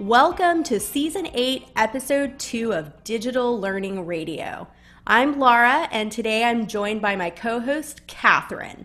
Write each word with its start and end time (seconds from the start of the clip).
Welcome 0.00 0.62
to 0.64 0.78
Season 0.78 1.26
8, 1.32 1.68
Episode 1.74 2.38
2 2.38 2.74
of 2.74 3.02
Digital 3.02 3.58
Learning 3.58 4.04
Radio. 4.04 4.68
I'm 5.06 5.38
Laura, 5.38 5.88
and 5.90 6.12
today 6.12 6.44
I'm 6.44 6.66
joined 6.66 7.00
by 7.00 7.16
my 7.16 7.30
co 7.30 7.60
host, 7.60 8.06
Kathryn. 8.06 8.84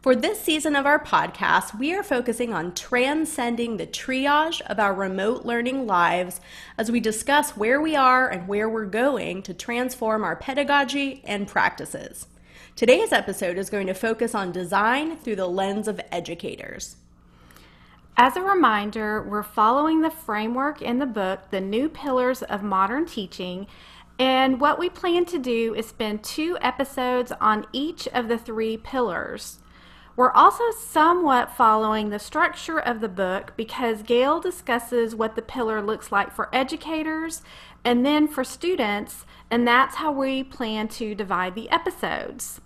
For 0.00 0.14
this 0.14 0.40
season 0.40 0.76
of 0.76 0.86
our 0.86 1.04
podcast, 1.04 1.76
we 1.76 1.92
are 1.92 2.04
focusing 2.04 2.54
on 2.54 2.72
transcending 2.76 3.78
the 3.78 3.86
triage 3.88 4.60
of 4.60 4.78
our 4.78 4.94
remote 4.94 5.44
learning 5.44 5.88
lives 5.88 6.40
as 6.78 6.88
we 6.88 7.00
discuss 7.00 7.56
where 7.56 7.80
we 7.80 7.96
are 7.96 8.28
and 8.28 8.46
where 8.46 8.68
we're 8.68 8.86
going 8.86 9.42
to 9.42 9.52
transform 9.52 10.22
our 10.22 10.36
pedagogy 10.36 11.20
and 11.24 11.48
practices. 11.48 12.28
Today's 12.76 13.10
episode 13.10 13.58
is 13.58 13.70
going 13.70 13.88
to 13.88 13.92
focus 13.92 14.36
on 14.36 14.52
design 14.52 15.16
through 15.16 15.34
the 15.34 15.48
lens 15.48 15.88
of 15.88 16.00
educators. 16.12 16.94
As 18.20 18.34
a 18.34 18.42
reminder, 18.42 19.22
we're 19.22 19.44
following 19.44 20.00
the 20.00 20.10
framework 20.10 20.82
in 20.82 20.98
the 20.98 21.06
book, 21.06 21.50
The 21.50 21.60
New 21.60 21.88
Pillars 21.88 22.42
of 22.42 22.64
Modern 22.64 23.06
Teaching, 23.06 23.68
and 24.18 24.60
what 24.60 24.76
we 24.76 24.90
plan 24.90 25.24
to 25.26 25.38
do 25.38 25.72
is 25.76 25.86
spend 25.86 26.24
two 26.24 26.58
episodes 26.60 27.30
on 27.40 27.64
each 27.72 28.08
of 28.08 28.26
the 28.26 28.36
three 28.36 28.76
pillars. 28.76 29.60
We're 30.16 30.32
also 30.32 30.64
somewhat 30.72 31.56
following 31.56 32.10
the 32.10 32.18
structure 32.18 32.80
of 32.80 33.00
the 33.00 33.08
book 33.08 33.52
because 33.56 34.02
Gayle 34.02 34.40
discusses 34.40 35.14
what 35.14 35.36
the 35.36 35.40
pillar 35.40 35.80
looks 35.80 36.10
like 36.10 36.34
for 36.34 36.52
educators 36.52 37.42
and 37.84 38.04
then 38.04 38.26
for 38.26 38.42
students, 38.42 39.26
and 39.48 39.64
that's 39.64 39.94
how 39.94 40.10
we 40.10 40.42
plan 40.42 40.88
to 40.88 41.14
divide 41.14 41.54
the 41.54 41.70
episodes. 41.70 42.60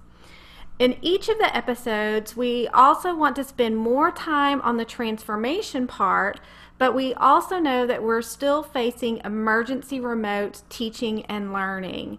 In 0.79 0.97
each 1.01 1.29
of 1.29 1.39
the 1.39 1.55
episodes, 1.55 2.37
we 2.37 2.67
also 2.69 3.15
want 3.15 3.37
to 3.37 3.45
spend 3.45 3.77
more 3.77 4.11
time 4.11 4.61
on 4.63 4.79
the 4.79 4.85
transformation 4.85 5.87
part, 5.87 6.41
but 6.79 6.95
we 6.95 7.15
also 7.15 7.59
know 7.59 7.87
that 7.87 8.03
we're 8.03 8.23
still 8.23 8.63
facing 8.63 9.21
emergency 9.25 10.01
remote 10.01 10.63
teaching 10.69 11.25
and 11.27 11.53
learning. 11.53 12.19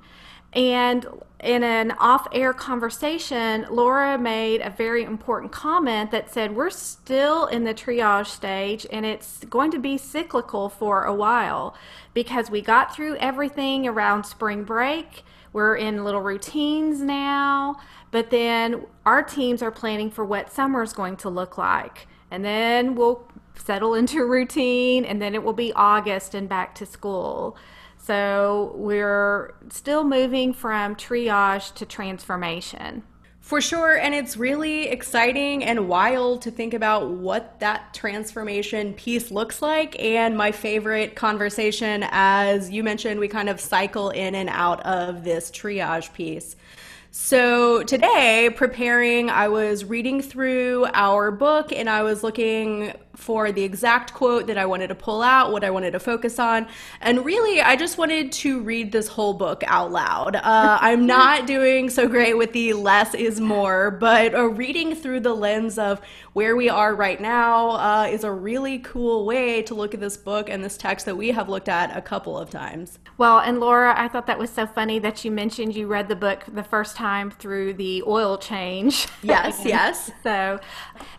And 0.54 1.06
in 1.40 1.64
an 1.64 1.92
off 2.00 2.28
air 2.32 2.54
conversation, 2.54 3.66
Laura 3.70 4.18
made 4.18 4.62
a 4.62 4.70
very 4.70 5.04
important 5.04 5.52
comment 5.52 6.12
that 6.12 6.32
said, 6.32 6.56
We're 6.56 6.70
still 6.70 7.48
in 7.48 7.64
the 7.64 7.74
triage 7.74 8.28
stage 8.28 8.86
and 8.92 9.06
it's 9.06 9.44
going 9.46 9.72
to 9.72 9.80
be 9.80 9.98
cyclical 9.98 10.70
for 10.70 11.04
a 11.04 11.14
while 11.14 11.76
because 12.14 12.52
we 12.52 12.62
got 12.62 12.96
through 12.96 13.18
everything 13.18 13.88
around 13.88 14.26
spring 14.26 14.64
break. 14.64 15.26
We're 15.54 15.76
in 15.76 16.04
little 16.04 16.22
routines 16.22 17.00
now. 17.00 17.78
But 18.12 18.30
then 18.30 18.86
our 19.06 19.24
teams 19.24 19.62
are 19.62 19.72
planning 19.72 20.12
for 20.12 20.26
what 20.26 20.52
summer 20.52 20.84
is 20.84 20.94
going 20.94 21.18
to 21.18 21.30
look 21.30 21.58
like. 21.58 22.08
And 22.30 22.44
then 22.44 22.96
we'll 22.96 23.28
settle 23.56 23.94
into 23.96 24.26
routine, 24.26 25.06
and 25.06 25.22
then 25.22 25.36
it 25.36 25.44
will 25.44 25.54
be 25.54 25.72
August 25.74 26.36
and 26.36 26.50
back 26.50 26.76
to 26.76 26.86
school. 26.86 27.56
So 27.98 28.74
we're 28.76 29.56
still 29.70 30.04
moving 30.04 30.54
from 30.54 30.96
triage 30.96 31.74
to 31.76 31.86
transformation. 31.86 33.04
For 33.44 33.60
sure, 33.60 33.98
and 33.98 34.16
it's 34.16 34.38
really 34.38 34.88
exciting 34.88 35.66
and 35.66 35.90
wild 35.90 36.44
to 36.44 36.50
think 36.50 36.74
about 36.74 37.10
what 37.10 37.60
that 37.60 37.94
transformation 37.94 38.94
piece 38.94 39.32
looks 39.32 39.62
like. 39.62 40.00
And 40.00 40.38
my 40.38 40.54
favorite 40.54 41.18
conversation, 41.18 42.06
as 42.12 42.70
you 42.72 42.84
mentioned, 42.84 43.20
we 43.20 43.28
kind 43.28 43.50
of 43.50 43.60
cycle 43.60 44.12
in 44.12 44.34
and 44.34 44.48
out 44.48 44.80
of 44.86 45.26
this 45.26 45.52
triage 45.52 46.14
piece. 46.14 46.56
So 47.12 47.84
today, 47.84 48.50
preparing, 48.56 49.30
I 49.30 49.50
was 49.50 49.84
reading 49.84 50.22
through 50.22 50.88
our 50.94 51.30
book 51.30 51.74
and 51.74 51.90
I 51.90 52.04
was 52.04 52.24
looking 52.24 52.94
for 53.16 53.52
the 53.52 53.64
exact 53.64 54.14
quote 54.14 54.48
that 54.48 54.58
I 54.58 54.66
wanted 54.66 54.88
to 54.88 54.96
pull 54.96 55.22
out, 55.22 55.52
what 55.52 55.64
I 55.64 55.70
wanted 55.70 55.92
to 55.92 56.00
focus 56.00 56.40
on. 56.40 56.68
And 57.00 57.24
really, 57.24 57.62
I 57.62 57.76
just 57.76 57.98
wanted 57.98 58.32
to 58.34 58.60
read 58.62 58.92
this 58.92 59.08
whole 59.08 59.34
book 59.34 59.64
out 59.68 59.92
loud. 59.92 60.36
Uh, 60.36 60.42
I'm 60.82 61.06
not 61.06 61.46
doing 61.46 61.90
so 61.90 62.08
great 62.08 62.38
with 62.38 62.54
the 62.54 62.74
less 62.74 63.14
is 63.14 63.40
more, 63.40 63.92
but 63.92 64.34
uh, 64.34 64.46
reading 64.46 64.96
through 64.96 65.22
the 65.22 65.34
lens 65.34 65.78
of 65.78 66.02
where 66.34 66.56
we 66.56 66.70
are 66.70 66.96
right 66.96 67.22
now 67.22 67.72
uh, 67.72 68.08
is 68.10 68.24
a 68.24 68.32
really 68.32 68.80
cool 68.80 69.26
way 69.26 69.62
to 69.62 69.76
look 69.76 69.94
at 69.94 70.00
this 70.00 70.18
book 70.18 70.50
and 70.50 70.64
this 70.64 70.78
text 70.78 71.06
that 71.06 71.16
we 71.16 71.32
have 71.32 71.48
looked 71.48 71.70
at 71.70 71.96
a 71.96 72.02
couple 72.02 72.38
of 72.38 72.50
times. 72.50 72.98
Well, 73.18 73.40
and 73.40 73.60
Laura, 73.60 73.94
I 73.96 74.08
thought 74.08 74.26
that 74.26 74.40
was 74.40 74.50
so 74.50 74.66
funny 74.66 74.98
that 75.00 75.24
you 75.24 75.30
mentioned 75.30 75.76
you 75.76 75.86
read 75.86 76.08
the 76.08 76.16
book 76.16 76.44
the 76.52 76.64
first 76.64 76.96
time 76.96 77.30
through 77.30 77.76
the 77.76 78.04
oil 78.08 78.38
change. 78.40 79.08
Yes, 79.22 79.62
yes. 79.66 80.10
so, 80.24 80.60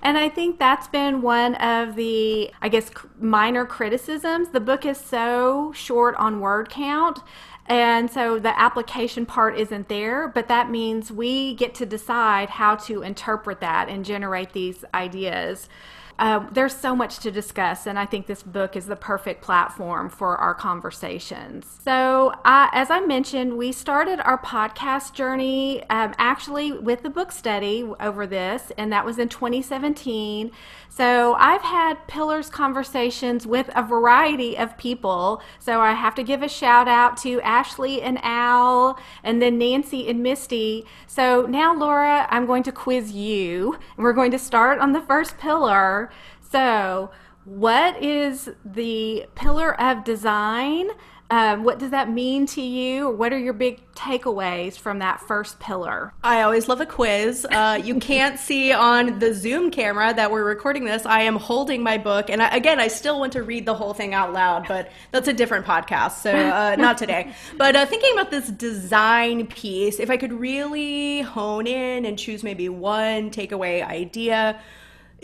and 0.03 0.19
I 0.19 0.29
think 0.29 0.59
that's 0.59 0.89
been 0.89 1.23
one 1.23 1.55
of 1.57 1.84
of 1.89 1.97
the, 1.97 2.51
I 2.61 2.69
guess, 2.69 2.91
minor 3.19 3.65
criticisms. 3.65 4.49
The 4.49 4.61
book 4.61 4.85
is 4.85 4.99
so 4.99 5.73
short 5.73 6.15
on 6.17 6.41
word 6.41 6.69
count. 6.69 7.21
And 7.67 8.11
so 8.11 8.39
the 8.39 8.59
application 8.61 9.25
part 9.25 9.59
isn't 9.59 9.89
there, 9.89 10.29
but 10.29 10.49
that 10.49 10.71
means 10.71 11.11
we 11.11 11.55
get 11.55 11.75
to 11.77 11.87
decide 11.87 12.51
how 12.51 12.77
to 12.77 13.03
interpret 13.03 13.61
that 13.61 13.89
and 13.89 14.05
generate 14.05 14.53
these 14.53 14.85
ideas. 14.93 15.69
Uh, 16.17 16.47
there's 16.53 16.75
so 16.75 16.95
much 16.95 17.19
to 17.19 17.31
discuss, 17.31 17.87
and 17.87 17.99
I 17.99 18.07
think 18.07 18.27
this 18.27 18.43
book 18.43 18.77
is 18.77 18.87
the 18.87 18.95
perfect 18.95 19.43
platform 19.43 20.09
for 20.09 20.37
our 20.37 20.55
conversations. 20.55 21.81
So, 21.83 22.33
uh, 22.45 22.69
as 22.73 22.89
I 22.89 23.01
mentioned, 23.01 23.57
we 23.57 23.73
started 23.73 24.21
our 24.21 24.39
podcast 24.39 25.15
journey 25.15 25.83
um, 25.91 26.15
actually 26.17 26.71
with 26.71 27.03
the 27.03 27.11
book 27.11 27.33
study 27.33 27.85
over 27.99 28.29
this, 28.29 28.71
and 28.79 28.93
that 28.93 29.05
was 29.05 29.19
in 29.19 29.29
2017. 29.29 30.53
So, 30.89 31.35
I've 31.35 31.63
had 31.63 32.07
pillars 32.07 32.49
conversations 32.49 33.45
with 33.45 33.69
a 33.75 33.83
variety 33.83 34.57
of 34.57 34.79
people. 34.79 35.43
So, 35.59 35.81
I 35.81 35.95
have 35.95 36.15
to 36.15 36.23
give 36.23 36.45
a 36.45 36.49
shout 36.49 36.87
out 36.87 37.17
to 37.19 37.41
Ashley 37.41 38.03
and 38.03 38.21
Al, 38.23 39.01
and 39.25 39.43
then 39.43 39.59
Nancy 39.59 40.09
and 40.09 40.23
Misty. 40.23 40.87
So, 41.09 41.47
now, 41.47 41.75
Laura, 41.75 42.29
I'm 42.31 42.47
going 42.47 42.63
to 42.63 42.73
quiz 42.73 43.11
you, 43.11 43.75
and 43.97 44.05
we're 44.05 44.13
going 44.13 44.31
to 44.31 44.39
start 44.39 44.79
on 44.79 44.93
the 44.93 45.01
first 45.01 45.39
pillar. 45.39 46.04
So, 46.51 47.11
what 47.45 48.03
is 48.03 48.51
the 48.65 49.27
pillar 49.35 49.79
of 49.81 50.05
design? 50.05 50.89
Um, 51.31 51.65
what 51.65 51.79
does 51.79 51.91
that 51.91 52.11
mean 52.11 52.47
to 52.49 52.61
you? 52.61 53.09
What 53.09 53.33
are 53.33 53.39
your 53.39 53.55
big 53.55 53.81
takeaways 53.95 54.77
from 54.79 54.99
that 54.99 55.21
first 55.21 55.59
pillar? 55.59 56.13
I 56.23 56.43
always 56.43 56.69
love 56.69 56.81
a 56.81 56.87
quiz. 56.87 57.47
Uh, 57.51 57.81
you 57.83 57.99
can't 57.99 58.39
see 58.39 58.73
on 58.73 59.19
the 59.19 59.33
Zoom 59.35 59.71
camera 59.71 60.13
that 60.15 60.31
we're 60.31 60.45
recording 60.45 60.85
this. 60.85 61.07
I 61.07 61.23
am 61.23 61.37
holding 61.37 61.83
my 61.83 61.97
book, 61.97 62.29
and 62.29 62.43
I, 62.43 62.55
again, 62.55 62.79
I 62.79 62.89
still 62.89 63.19
want 63.19 63.33
to 63.33 63.43
read 63.43 63.65
the 63.65 63.75
whole 63.75 63.95
thing 63.95 64.13
out 64.13 64.33
loud, 64.33 64.69
but 64.69 64.93
that's 65.13 65.27
a 65.27 65.33
different 65.33 65.65
podcast, 65.67 66.23
so 66.23 66.31
uh, 66.31 66.77
not 66.79 66.99
today. 66.99 67.35
But 67.57 67.75
uh, 67.75 67.87
thinking 67.87 68.13
about 68.13 68.31
this 68.31 68.49
design 68.51 69.47
piece, 69.47 70.01
if 70.01 70.11
I 70.11 70.19
could 70.19 70.33
really 70.33 71.23
hone 71.23 71.67
in 71.67 72.05
and 72.05 72.19
choose 72.19 72.43
maybe 72.43 72.69
one 72.69 73.31
takeaway 73.31 73.85
idea 73.85 74.61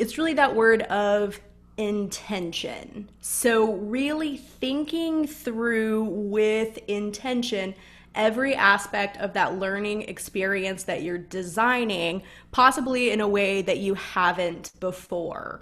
it's 0.00 0.16
really 0.16 0.32
that 0.32 0.56
word 0.56 0.80
of 0.84 1.38
intention. 1.76 3.10
So, 3.20 3.74
really 3.74 4.38
thinking 4.38 5.26
through 5.26 6.04
with 6.04 6.78
intention 6.88 7.74
every 8.14 8.54
aspect 8.54 9.18
of 9.18 9.34
that 9.34 9.58
learning 9.58 10.02
experience 10.02 10.84
that 10.84 11.02
you're 11.02 11.18
designing, 11.18 12.22
possibly 12.50 13.10
in 13.10 13.20
a 13.20 13.28
way 13.28 13.60
that 13.60 13.78
you 13.78 13.92
haven't 13.94 14.72
before 14.80 15.60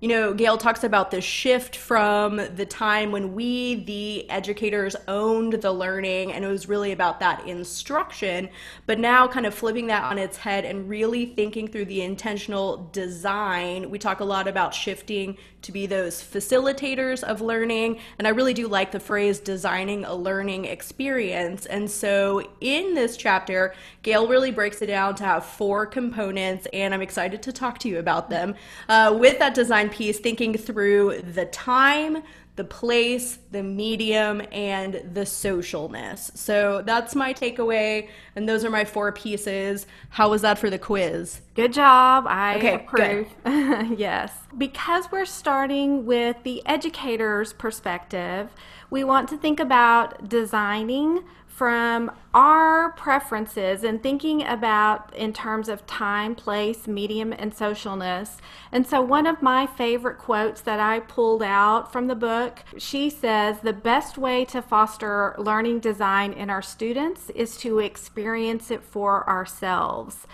you 0.00 0.08
know, 0.08 0.34
Gayle 0.34 0.58
talks 0.58 0.84
about 0.84 1.10
the 1.10 1.22
shift 1.22 1.74
from 1.74 2.36
the 2.36 2.66
time 2.66 3.12
when 3.12 3.34
we, 3.34 3.76
the 3.84 4.28
educators, 4.28 4.94
owned 5.08 5.54
the 5.54 5.72
learning 5.72 6.32
and 6.32 6.44
it 6.44 6.48
was 6.48 6.68
really 6.68 6.92
about 6.92 7.18
that 7.20 7.46
instruction, 7.46 8.50
but 8.84 8.98
now 8.98 9.26
kind 9.26 9.46
of 9.46 9.54
flipping 9.54 9.86
that 9.86 10.04
on 10.04 10.18
its 10.18 10.36
head 10.36 10.66
and 10.66 10.88
really 10.88 11.26
thinking 11.26 11.66
through 11.66 11.86
the 11.86 12.02
intentional 12.02 12.88
design. 12.92 13.88
We 13.88 13.98
talk 13.98 14.20
a 14.20 14.24
lot 14.24 14.46
about 14.46 14.74
shifting 14.74 15.38
to 15.62 15.72
be 15.72 15.86
those 15.86 16.22
facilitators 16.22 17.24
of 17.24 17.40
learning, 17.40 17.98
and 18.18 18.26
I 18.26 18.30
really 18.30 18.54
do 18.54 18.68
like 18.68 18.92
the 18.92 19.00
phrase 19.00 19.40
designing 19.40 20.04
a 20.04 20.14
learning 20.14 20.66
experience. 20.66 21.66
And 21.66 21.90
so 21.90 22.48
in 22.60 22.94
this 22.94 23.16
chapter, 23.16 23.74
Gayle 24.02 24.28
really 24.28 24.52
breaks 24.52 24.80
it 24.82 24.86
down 24.86 25.16
to 25.16 25.24
have 25.24 25.44
four 25.44 25.84
components, 25.84 26.68
and 26.72 26.94
I'm 26.94 27.02
excited 27.02 27.42
to 27.42 27.52
talk 27.52 27.78
to 27.80 27.88
you 27.88 27.98
about 27.98 28.30
them. 28.30 28.54
Uh, 28.88 29.16
with 29.18 29.40
that 29.40 29.54
design 29.54 29.85
design 29.86 29.96
piece, 29.96 30.18
thinking 30.18 30.56
through 30.56 31.22
the 31.22 31.46
time, 31.46 32.22
the 32.56 32.64
place, 32.64 33.38
the 33.50 33.62
medium, 33.62 34.40
and 34.50 34.94
the 35.12 35.22
socialness. 35.22 36.36
So 36.36 36.82
that's 36.84 37.14
my 37.14 37.34
takeaway, 37.34 38.08
and 38.34 38.48
those 38.48 38.64
are 38.64 38.70
my 38.70 38.84
four 38.84 39.12
pieces. 39.12 39.86
How 40.10 40.30
was 40.30 40.42
that 40.42 40.58
for 40.58 40.70
the 40.70 40.78
quiz? 40.78 41.40
Good 41.54 41.72
job. 41.72 42.24
I 42.26 42.56
okay, 42.56 42.74
approve. 42.74 43.28
yes. 43.98 44.32
Because 44.56 45.10
we're 45.12 45.26
starting 45.26 46.06
with 46.06 46.36
the 46.44 46.62
educator's 46.66 47.52
perspective, 47.52 48.50
we 48.90 49.04
want 49.04 49.28
to 49.30 49.36
think 49.36 49.60
about 49.60 50.28
designing 50.28 51.24
from 51.56 52.10
our 52.34 52.90
preferences 52.92 53.82
and 53.82 54.02
thinking 54.02 54.44
about 54.44 55.10
in 55.16 55.32
terms 55.32 55.70
of 55.70 55.86
time, 55.86 56.34
place, 56.34 56.86
medium, 56.86 57.32
and 57.32 57.54
socialness. 57.56 58.36
And 58.70 58.86
so, 58.86 59.00
one 59.00 59.26
of 59.26 59.40
my 59.40 59.66
favorite 59.66 60.18
quotes 60.18 60.60
that 60.60 60.80
I 60.80 61.00
pulled 61.00 61.42
out 61.42 61.90
from 61.90 62.08
the 62.08 62.14
book 62.14 62.62
she 62.76 63.08
says, 63.08 63.60
The 63.60 63.72
best 63.72 64.18
way 64.18 64.44
to 64.46 64.60
foster 64.60 65.34
learning 65.38 65.80
design 65.80 66.34
in 66.34 66.50
our 66.50 66.60
students 66.60 67.30
is 67.30 67.56
to 67.58 67.78
experience 67.78 68.70
it 68.70 68.82
for 68.82 69.26
ourselves. 69.26 70.26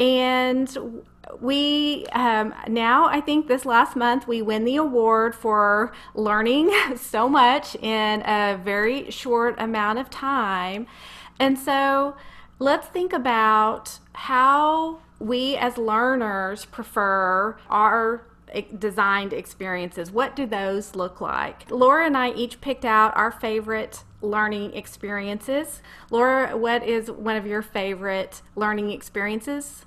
And 0.00 1.04
we 1.40 2.06
um, 2.12 2.54
now, 2.66 3.04
I 3.04 3.20
think 3.20 3.46
this 3.48 3.66
last 3.66 3.94
month, 3.96 4.26
we 4.26 4.40
win 4.40 4.64
the 4.64 4.76
award 4.76 5.34
for 5.34 5.92
learning 6.14 6.72
so 6.96 7.28
much 7.28 7.76
in 7.76 8.22
a 8.22 8.58
very 8.64 9.10
short 9.10 9.54
amount 9.58 9.98
of 9.98 10.08
time. 10.08 10.86
And 11.38 11.58
so 11.58 12.16
let's 12.58 12.86
think 12.88 13.12
about 13.12 13.98
how 14.14 15.00
we 15.18 15.56
as 15.56 15.76
learners 15.76 16.64
prefer 16.64 17.58
our 17.68 18.26
designed 18.78 19.32
experiences. 19.32 20.10
What 20.10 20.34
do 20.34 20.46
those 20.46 20.96
look 20.96 21.20
like? 21.20 21.70
Laura 21.70 22.06
and 22.06 22.16
I 22.16 22.30
each 22.32 22.60
picked 22.60 22.84
out 22.84 23.16
our 23.16 23.30
favorite 23.30 24.02
learning 24.22 24.74
experiences. 24.74 25.82
Laura, 26.10 26.56
what 26.56 26.82
is 26.82 27.10
one 27.10 27.36
of 27.36 27.46
your 27.46 27.62
favorite 27.62 28.42
learning 28.56 28.90
experiences? 28.90 29.84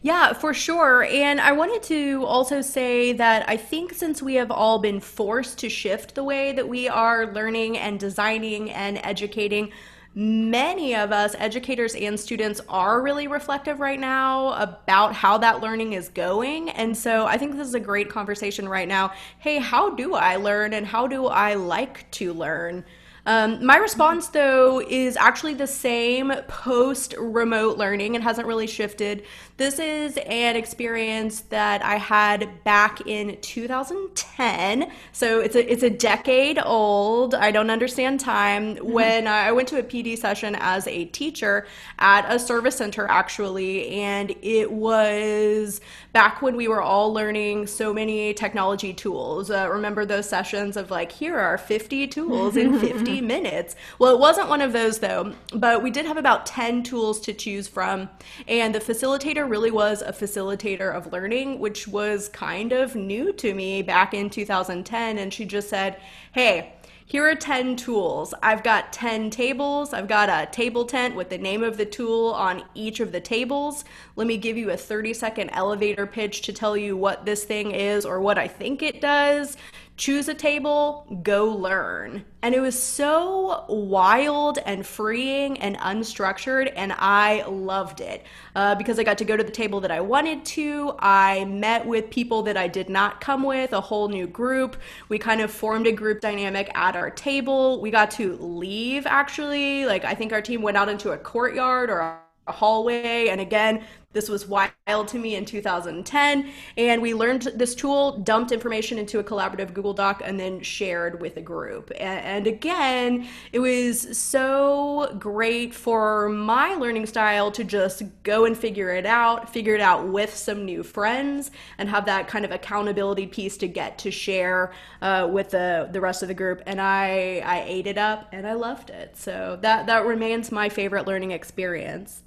Yeah, 0.00 0.32
for 0.32 0.54
sure. 0.54 1.04
And 1.04 1.40
I 1.40 1.52
wanted 1.52 1.82
to 1.84 2.24
also 2.24 2.60
say 2.60 3.12
that 3.14 3.48
I 3.48 3.56
think 3.56 3.92
since 3.92 4.22
we 4.22 4.34
have 4.34 4.50
all 4.50 4.78
been 4.78 5.00
forced 5.00 5.58
to 5.58 5.68
shift 5.68 6.14
the 6.14 6.22
way 6.22 6.52
that 6.52 6.68
we 6.68 6.88
are 6.88 7.32
learning 7.32 7.78
and 7.78 7.98
designing 7.98 8.70
and 8.70 9.00
educating, 9.02 9.72
many 10.14 10.94
of 10.94 11.10
us, 11.10 11.34
educators 11.38 11.94
and 11.96 12.18
students, 12.18 12.60
are 12.68 13.02
really 13.02 13.26
reflective 13.26 13.80
right 13.80 13.98
now 13.98 14.52
about 14.54 15.14
how 15.14 15.38
that 15.38 15.60
learning 15.60 15.94
is 15.94 16.08
going. 16.08 16.70
And 16.70 16.96
so 16.96 17.26
I 17.26 17.36
think 17.36 17.56
this 17.56 17.66
is 17.66 17.74
a 17.74 17.80
great 17.80 18.08
conversation 18.08 18.68
right 18.68 18.88
now. 18.88 19.12
Hey, 19.38 19.58
how 19.58 19.90
do 19.90 20.14
I 20.14 20.36
learn 20.36 20.74
and 20.74 20.86
how 20.86 21.08
do 21.08 21.26
I 21.26 21.54
like 21.54 22.08
to 22.12 22.32
learn? 22.32 22.84
Um, 23.28 23.62
my 23.62 23.76
response, 23.76 24.28
though, 24.28 24.80
is 24.80 25.14
actually 25.18 25.52
the 25.52 25.66
same 25.66 26.32
post 26.48 27.14
remote 27.18 27.76
learning. 27.76 28.14
It 28.14 28.22
hasn't 28.22 28.46
really 28.46 28.66
shifted. 28.66 29.22
This 29.58 29.78
is 29.78 30.16
an 30.24 30.56
experience 30.56 31.40
that 31.50 31.84
I 31.84 31.96
had 31.96 32.64
back 32.64 33.06
in 33.06 33.38
2010. 33.42 34.90
So 35.12 35.40
it's 35.40 35.56
a, 35.56 35.70
it's 35.70 35.82
a 35.82 35.90
decade 35.90 36.58
old. 36.64 37.34
I 37.34 37.50
don't 37.50 37.68
understand 37.68 38.18
time. 38.18 38.76
Mm-hmm. 38.76 38.92
When 38.92 39.26
I 39.26 39.52
went 39.52 39.68
to 39.68 39.78
a 39.78 39.82
PD 39.82 40.16
session 40.16 40.56
as 40.58 40.86
a 40.86 41.04
teacher 41.04 41.66
at 41.98 42.24
a 42.34 42.38
service 42.38 42.76
center, 42.76 43.06
actually, 43.10 43.90
and 43.90 44.34
it 44.40 44.72
was 44.72 45.82
back 46.18 46.42
when 46.42 46.56
we 46.56 46.66
were 46.66 46.82
all 46.82 47.12
learning 47.12 47.64
so 47.64 47.94
many 47.94 48.34
technology 48.34 48.92
tools. 48.92 49.52
Uh, 49.52 49.68
remember 49.70 50.04
those 50.04 50.28
sessions 50.28 50.76
of 50.76 50.90
like, 50.90 51.12
here 51.12 51.38
are 51.38 51.56
50 51.56 52.08
tools 52.08 52.56
in 52.56 52.76
50 52.80 53.20
minutes. 53.20 53.76
Well, 54.00 54.12
it 54.12 54.18
wasn't 54.18 54.48
one 54.48 54.60
of 54.60 54.72
those 54.72 54.98
though, 54.98 55.32
but 55.54 55.80
we 55.80 55.92
did 55.92 56.06
have 56.06 56.16
about 56.16 56.44
10 56.44 56.82
tools 56.82 57.20
to 57.20 57.32
choose 57.32 57.68
from. 57.68 58.08
And 58.48 58.74
the 58.74 58.80
facilitator 58.80 59.48
really 59.48 59.70
was 59.70 60.02
a 60.02 60.12
facilitator 60.12 60.92
of 60.92 61.12
learning, 61.12 61.60
which 61.60 61.86
was 61.86 62.28
kind 62.30 62.72
of 62.72 62.96
new 62.96 63.32
to 63.34 63.54
me 63.54 63.82
back 63.82 64.12
in 64.12 64.28
2010. 64.28 65.18
And 65.18 65.32
she 65.32 65.44
just 65.44 65.68
said, 65.68 66.00
hey, 66.32 66.72
here 67.08 67.26
are 67.26 67.34
10 67.34 67.76
tools. 67.76 68.34
I've 68.42 68.62
got 68.62 68.92
10 68.92 69.30
tables. 69.30 69.94
I've 69.94 70.08
got 70.08 70.28
a 70.28 70.50
table 70.52 70.84
tent 70.84 71.16
with 71.16 71.30
the 71.30 71.38
name 71.38 71.62
of 71.62 71.78
the 71.78 71.86
tool 71.86 72.32
on 72.34 72.62
each 72.74 73.00
of 73.00 73.12
the 73.12 73.20
tables. 73.20 73.86
Let 74.16 74.26
me 74.26 74.36
give 74.36 74.58
you 74.58 74.70
a 74.70 74.76
30 74.76 75.14
second 75.14 75.48
elevator 75.54 76.06
pitch 76.06 76.42
to 76.42 76.52
tell 76.52 76.76
you 76.76 76.98
what 76.98 77.24
this 77.24 77.44
thing 77.44 77.70
is 77.70 78.04
or 78.04 78.20
what 78.20 78.36
I 78.36 78.46
think 78.46 78.82
it 78.82 79.00
does 79.00 79.56
choose 79.98 80.28
a 80.28 80.34
table, 80.34 81.06
go 81.24 81.46
learn. 81.46 82.24
And 82.42 82.54
it 82.54 82.60
was 82.60 82.80
so 82.80 83.66
wild 83.68 84.58
and 84.64 84.86
freeing 84.86 85.58
and 85.58 85.76
unstructured, 85.78 86.72
and 86.76 86.94
I 86.96 87.42
loved 87.48 88.00
it 88.00 88.24
uh, 88.54 88.76
because 88.76 89.00
I 89.00 89.02
got 89.02 89.18
to 89.18 89.24
go 89.24 89.36
to 89.36 89.42
the 89.42 89.50
table 89.50 89.80
that 89.80 89.90
I 89.90 90.00
wanted 90.00 90.44
to. 90.46 90.94
I 91.00 91.44
met 91.46 91.84
with 91.84 92.10
people 92.10 92.44
that 92.44 92.56
I 92.56 92.68
did 92.68 92.88
not 92.88 93.20
come 93.20 93.42
with, 93.42 93.72
a 93.72 93.80
whole 93.80 94.08
new 94.08 94.28
group. 94.28 94.76
We 95.08 95.18
kind 95.18 95.40
of 95.40 95.50
formed 95.50 95.88
a 95.88 95.92
group 95.92 96.20
dynamic 96.20 96.70
at 96.76 96.94
our 96.94 97.10
table. 97.10 97.80
We 97.80 97.90
got 97.90 98.12
to 98.12 98.36
leave 98.36 99.04
actually. 99.04 99.84
Like, 99.84 100.04
I 100.04 100.14
think 100.14 100.32
our 100.32 100.40
team 100.40 100.62
went 100.62 100.76
out 100.76 100.88
into 100.88 101.10
a 101.10 101.18
courtyard 101.18 101.90
or 101.90 101.98
a 101.98 102.52
hallway 102.52 103.28
and 103.28 103.40
again 103.40 103.84
this 104.14 104.30
was 104.30 104.46
wild 104.46 105.06
to 105.06 105.18
me 105.18 105.34
in 105.34 105.44
2010. 105.44 106.50
And 106.78 107.02
we 107.02 107.12
learned 107.12 107.42
this 107.54 107.74
tool, 107.74 108.18
dumped 108.20 108.52
information 108.52 108.96
into 108.96 109.18
a 109.18 109.24
collaborative 109.24 109.74
Google 109.74 109.92
Doc, 109.92 110.22
and 110.24 110.40
then 110.40 110.62
shared 110.62 111.20
with 111.20 111.36
a 111.36 111.42
group. 111.42 111.92
And 112.00 112.46
again, 112.46 113.28
it 113.52 113.58
was 113.58 114.16
so 114.16 115.14
great 115.18 115.74
for 115.74 116.30
my 116.30 116.74
learning 116.74 117.04
style 117.04 117.50
to 117.52 117.62
just 117.64 118.02
go 118.22 118.46
and 118.46 118.56
figure 118.56 118.88
it 118.88 119.04
out, 119.04 119.52
figure 119.52 119.74
it 119.74 119.82
out 119.82 120.08
with 120.08 120.34
some 120.34 120.64
new 120.64 120.82
friends, 120.82 121.50
and 121.76 121.90
have 121.90 122.06
that 122.06 122.28
kind 122.28 122.46
of 122.46 122.50
accountability 122.50 123.26
piece 123.26 123.58
to 123.58 123.68
get 123.68 123.98
to 123.98 124.10
share 124.10 124.72
uh, 125.02 125.28
with 125.30 125.50
the, 125.50 125.90
the 125.92 126.00
rest 126.00 126.22
of 126.22 126.28
the 126.28 126.34
group. 126.34 126.62
And 126.64 126.80
I, 126.80 127.42
I 127.44 127.62
ate 127.66 127.86
it 127.86 127.98
up 127.98 128.30
and 128.32 128.46
I 128.46 128.54
loved 128.54 128.88
it. 128.88 129.18
So 129.18 129.58
that, 129.60 129.86
that 129.86 130.06
remains 130.06 130.50
my 130.50 130.70
favorite 130.70 131.06
learning 131.06 131.32
experience. 131.32 132.22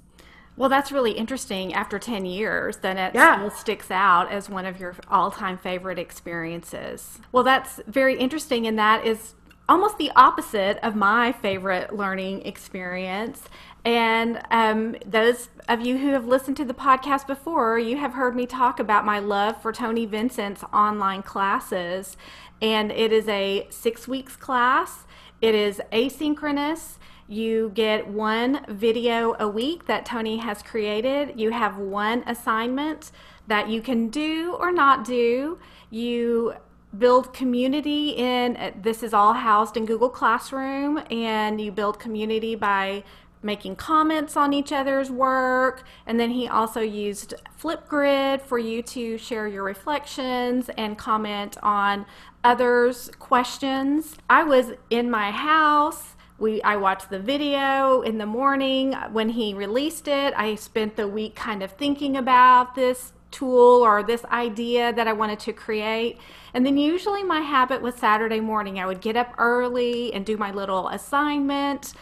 Well, 0.56 0.68
that's 0.68 0.92
really 0.92 1.12
interesting. 1.12 1.72
After 1.72 1.98
10 1.98 2.26
years, 2.26 2.76
then 2.78 2.98
it 2.98 3.14
yeah. 3.14 3.36
still 3.36 3.50
sticks 3.50 3.90
out 3.90 4.30
as 4.30 4.50
one 4.50 4.66
of 4.66 4.78
your 4.78 4.94
all 5.08 5.30
time 5.30 5.56
favorite 5.56 5.98
experiences. 5.98 7.18
Well, 7.32 7.42
that's 7.42 7.80
very 7.86 8.18
interesting, 8.18 8.66
and 8.66 8.78
that 8.78 9.06
is 9.06 9.34
almost 9.68 9.96
the 9.96 10.10
opposite 10.16 10.78
of 10.82 10.94
my 10.94 11.32
favorite 11.32 11.94
learning 11.94 12.42
experience. 12.42 13.44
And 13.84 14.40
um, 14.50 14.96
those 15.06 15.48
of 15.68 15.80
you 15.80 15.98
who 15.98 16.10
have 16.10 16.26
listened 16.26 16.56
to 16.58 16.64
the 16.64 16.74
podcast 16.74 17.26
before, 17.26 17.78
you 17.78 17.96
have 17.96 18.12
heard 18.12 18.36
me 18.36 18.46
talk 18.46 18.78
about 18.78 19.04
my 19.04 19.18
love 19.18 19.60
for 19.62 19.72
Tony 19.72 20.04
Vincent's 20.04 20.62
online 20.72 21.22
classes. 21.22 22.16
And 22.60 22.92
it 22.92 23.12
is 23.12 23.26
a 23.28 23.66
six 23.70 24.06
weeks 24.06 24.36
class, 24.36 25.04
it 25.40 25.54
is 25.54 25.80
asynchronous 25.92 26.98
you 27.32 27.70
get 27.74 28.06
one 28.06 28.64
video 28.68 29.34
a 29.38 29.48
week 29.48 29.86
that 29.86 30.04
Tony 30.04 30.36
has 30.36 30.62
created. 30.62 31.40
You 31.40 31.50
have 31.50 31.78
one 31.78 32.22
assignment 32.26 33.10
that 33.46 33.70
you 33.70 33.80
can 33.80 34.08
do 34.08 34.54
or 34.60 34.70
not 34.70 35.04
do. 35.04 35.58
You 35.88 36.54
build 36.96 37.32
community 37.32 38.10
in 38.10 38.56
uh, 38.56 38.70
this 38.80 39.02
is 39.02 39.14
all 39.14 39.32
housed 39.32 39.78
in 39.78 39.86
Google 39.86 40.10
Classroom 40.10 41.02
and 41.10 41.58
you 41.58 41.72
build 41.72 41.98
community 41.98 42.54
by 42.54 43.02
making 43.42 43.76
comments 43.76 44.36
on 44.36 44.52
each 44.52 44.70
other's 44.70 45.10
work 45.10 45.84
and 46.06 46.20
then 46.20 46.30
he 46.30 46.46
also 46.46 46.80
used 46.80 47.32
Flipgrid 47.58 48.42
for 48.42 48.58
you 48.58 48.82
to 48.82 49.16
share 49.16 49.48
your 49.48 49.64
reflections 49.64 50.68
and 50.76 50.98
comment 50.98 51.56
on 51.62 52.04
others 52.44 53.10
questions. 53.18 54.16
I 54.28 54.42
was 54.42 54.72
in 54.90 55.10
my 55.10 55.30
house 55.30 56.11
we 56.38 56.62
I 56.62 56.76
watched 56.76 57.10
the 57.10 57.18
video 57.18 58.02
in 58.02 58.18
the 58.18 58.26
morning 58.26 58.94
when 59.12 59.30
he 59.30 59.54
released 59.54 60.08
it. 60.08 60.34
I 60.36 60.54
spent 60.56 60.96
the 60.96 61.08
week 61.08 61.34
kind 61.34 61.62
of 61.62 61.72
thinking 61.72 62.16
about 62.16 62.74
this 62.74 63.12
tool 63.30 63.82
or 63.82 64.02
this 64.02 64.24
idea 64.26 64.92
that 64.92 65.08
I 65.08 65.12
wanted 65.12 65.40
to 65.40 65.52
create. 65.52 66.18
And 66.54 66.64
then 66.64 66.76
usually 66.76 67.22
my 67.22 67.40
habit 67.40 67.82
was 67.82 67.94
Saturday 67.94 68.40
morning. 68.40 68.78
I 68.78 68.86
would 68.86 69.00
get 69.00 69.16
up 69.16 69.34
early 69.38 70.12
and 70.12 70.24
do 70.24 70.36
my 70.36 70.52
little 70.52 70.88
assignment, 70.88 71.94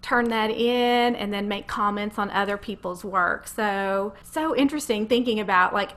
turn 0.00 0.30
that 0.30 0.50
in, 0.50 1.14
and 1.14 1.32
then 1.32 1.46
make 1.46 1.66
comments 1.66 2.18
on 2.18 2.30
other 2.30 2.56
people's 2.56 3.04
work. 3.04 3.46
So, 3.46 4.14
so 4.22 4.56
interesting 4.56 5.06
thinking 5.06 5.38
about 5.40 5.74
like 5.74 5.90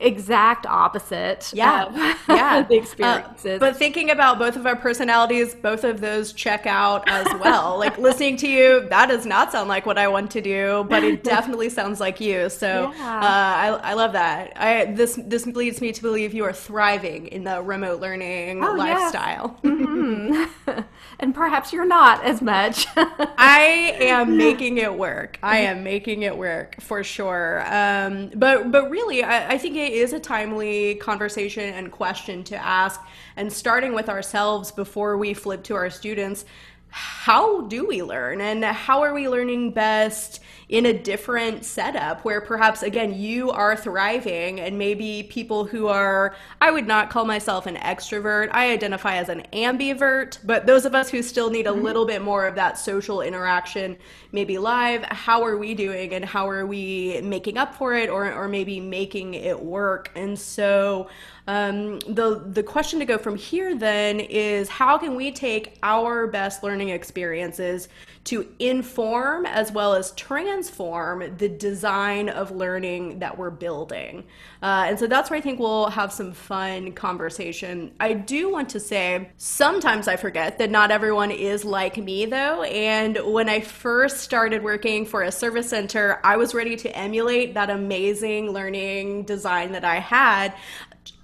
exact 0.00 0.66
opposite 0.66 1.50
yeah. 1.54 2.16
yeah. 2.28 2.62
the 2.62 2.76
experiences. 2.76 3.56
uh, 3.56 3.58
but 3.58 3.76
thinking 3.76 4.10
about 4.10 4.38
both 4.38 4.56
of 4.56 4.66
our 4.66 4.76
personalities 4.76 5.54
both 5.54 5.84
of 5.84 6.00
those 6.00 6.32
check 6.32 6.66
out 6.66 7.08
as 7.08 7.26
well. 7.40 7.78
Like 7.80 7.96
listening 7.98 8.36
to 8.38 8.48
you 8.48 8.88
that 8.90 9.08
does 9.08 9.24
not 9.24 9.52
sound 9.52 9.68
like 9.68 9.86
what 9.86 9.96
i 9.96 10.06
want 10.06 10.30
to 10.32 10.40
do 10.42 10.84
but 10.88 11.02
it 11.02 11.24
definitely 11.34 11.68
sounds 11.68 12.00
like 12.00 12.20
you. 12.20 12.48
So 12.48 12.92
yeah. 12.96 13.16
uh, 13.18 13.80
I, 13.82 13.90
I 13.90 13.94
love 13.94 14.12
that. 14.12 14.52
I 14.56 14.86
this 14.86 15.18
this 15.24 15.46
leads 15.46 15.80
me 15.80 15.92
to 15.92 16.02
believe 16.02 16.34
you 16.34 16.44
are 16.44 16.52
thriving 16.52 17.28
in 17.28 17.44
the 17.44 17.62
remote 17.62 18.00
learning 18.00 18.64
oh, 18.64 18.72
lifestyle. 18.74 19.58
Yes. 19.62 19.72
mm-hmm. 19.72 20.80
and 21.20 21.34
perhaps 21.34 21.72
you're 21.72 21.86
not 21.86 22.24
as 22.24 22.42
much. 22.42 22.86
I 22.96 23.96
am 24.00 24.36
making 24.36 24.78
it 24.78 24.94
work. 24.94 25.38
I 25.42 25.58
am 25.58 25.82
making 25.84 26.22
it 26.22 26.36
work 26.36 26.80
for 26.80 27.02
sure. 27.04 27.62
Um, 27.66 28.30
but 28.34 28.70
but 28.70 28.90
really 28.90 29.22
I, 29.22 29.52
I 29.52 29.58
think 29.58 29.76
it 29.76 29.89
is 29.90 30.12
a 30.12 30.20
timely 30.20 30.94
conversation 30.96 31.74
and 31.74 31.90
question 31.90 32.42
to 32.44 32.56
ask. 32.56 33.00
And 33.36 33.52
starting 33.52 33.94
with 33.94 34.08
ourselves 34.08 34.72
before 34.72 35.16
we 35.16 35.34
flip 35.34 35.62
to 35.64 35.74
our 35.74 35.90
students, 35.90 36.44
how 36.90 37.62
do 37.62 37.86
we 37.86 38.02
learn? 38.02 38.40
And 38.40 38.64
how 38.64 39.02
are 39.02 39.14
we 39.14 39.28
learning 39.28 39.72
best 39.72 40.40
in 40.70 40.86
a 40.86 40.92
different 40.92 41.64
setup 41.64 42.24
where 42.24 42.40
perhaps 42.40 42.84
again 42.84 43.12
you 43.12 43.50
are 43.50 43.74
thriving 43.74 44.60
and 44.60 44.78
maybe 44.78 45.26
people 45.28 45.64
who 45.64 45.88
are 45.88 46.34
I 46.60 46.70
would 46.70 46.86
not 46.86 47.10
call 47.10 47.24
myself 47.24 47.66
an 47.66 47.74
extrovert. 47.74 48.50
I 48.52 48.70
identify 48.70 49.16
as 49.16 49.28
an 49.28 49.42
ambivert 49.52 50.38
but 50.44 50.66
those 50.66 50.84
of 50.84 50.94
us 50.94 51.10
who 51.10 51.22
still 51.22 51.50
need 51.50 51.66
a 51.66 51.70
mm-hmm. 51.70 51.82
little 51.82 52.06
bit 52.06 52.22
more 52.22 52.46
of 52.46 52.54
that 52.54 52.78
social 52.78 53.20
interaction 53.20 53.96
maybe 54.30 54.58
live 54.58 55.02
how 55.02 55.42
are 55.42 55.58
we 55.58 55.74
doing 55.74 56.14
and 56.14 56.24
how 56.24 56.48
are 56.48 56.64
we 56.64 57.20
making 57.24 57.58
up 57.58 57.74
for 57.74 57.94
it 57.94 58.08
or 58.08 58.32
or 58.32 58.46
maybe 58.46 58.78
making 58.78 59.34
it 59.34 59.60
work? 59.60 60.12
And 60.14 60.38
so 60.38 61.08
um, 61.46 61.98
the 62.00 62.44
the 62.46 62.62
question 62.62 62.98
to 62.98 63.04
go 63.04 63.18
from 63.18 63.36
here 63.36 63.76
then 63.76 64.20
is 64.20 64.68
how 64.68 64.98
can 64.98 65.14
we 65.14 65.32
take 65.32 65.78
our 65.82 66.26
best 66.26 66.62
learning 66.62 66.90
experiences 66.90 67.88
to 68.22 68.46
inform 68.58 69.46
as 69.46 69.72
well 69.72 69.94
as 69.94 70.12
transform 70.12 71.36
the 71.38 71.48
design 71.48 72.28
of 72.28 72.50
learning 72.50 73.18
that 73.20 73.38
we're 73.38 73.50
building. 73.50 74.24
Uh, 74.62 74.84
and 74.88 74.98
so 74.98 75.06
that's 75.06 75.30
where 75.30 75.38
I 75.38 75.40
think 75.40 75.58
we'll 75.58 75.88
have 75.88 76.12
some 76.12 76.32
fun 76.32 76.92
conversation. 76.92 77.92
I 77.98 78.12
do 78.12 78.50
want 78.50 78.68
to 78.70 78.80
say 78.80 79.30
sometimes 79.38 80.06
I 80.06 80.16
forget 80.16 80.58
that 80.58 80.70
not 80.70 80.90
everyone 80.90 81.30
is 81.30 81.64
like 81.64 81.96
me 81.96 82.26
though. 82.26 82.62
And 82.62 83.18
when 83.24 83.48
I 83.48 83.60
first 83.60 84.18
started 84.18 84.62
working 84.62 85.06
for 85.06 85.22
a 85.22 85.32
service 85.32 85.70
center, 85.70 86.20
I 86.22 86.36
was 86.36 86.54
ready 86.54 86.76
to 86.76 86.94
emulate 86.96 87.54
that 87.54 87.70
amazing 87.70 88.52
learning 88.52 89.22
design 89.22 89.72
that 89.72 89.84
I 89.84 89.98
had 89.98 90.54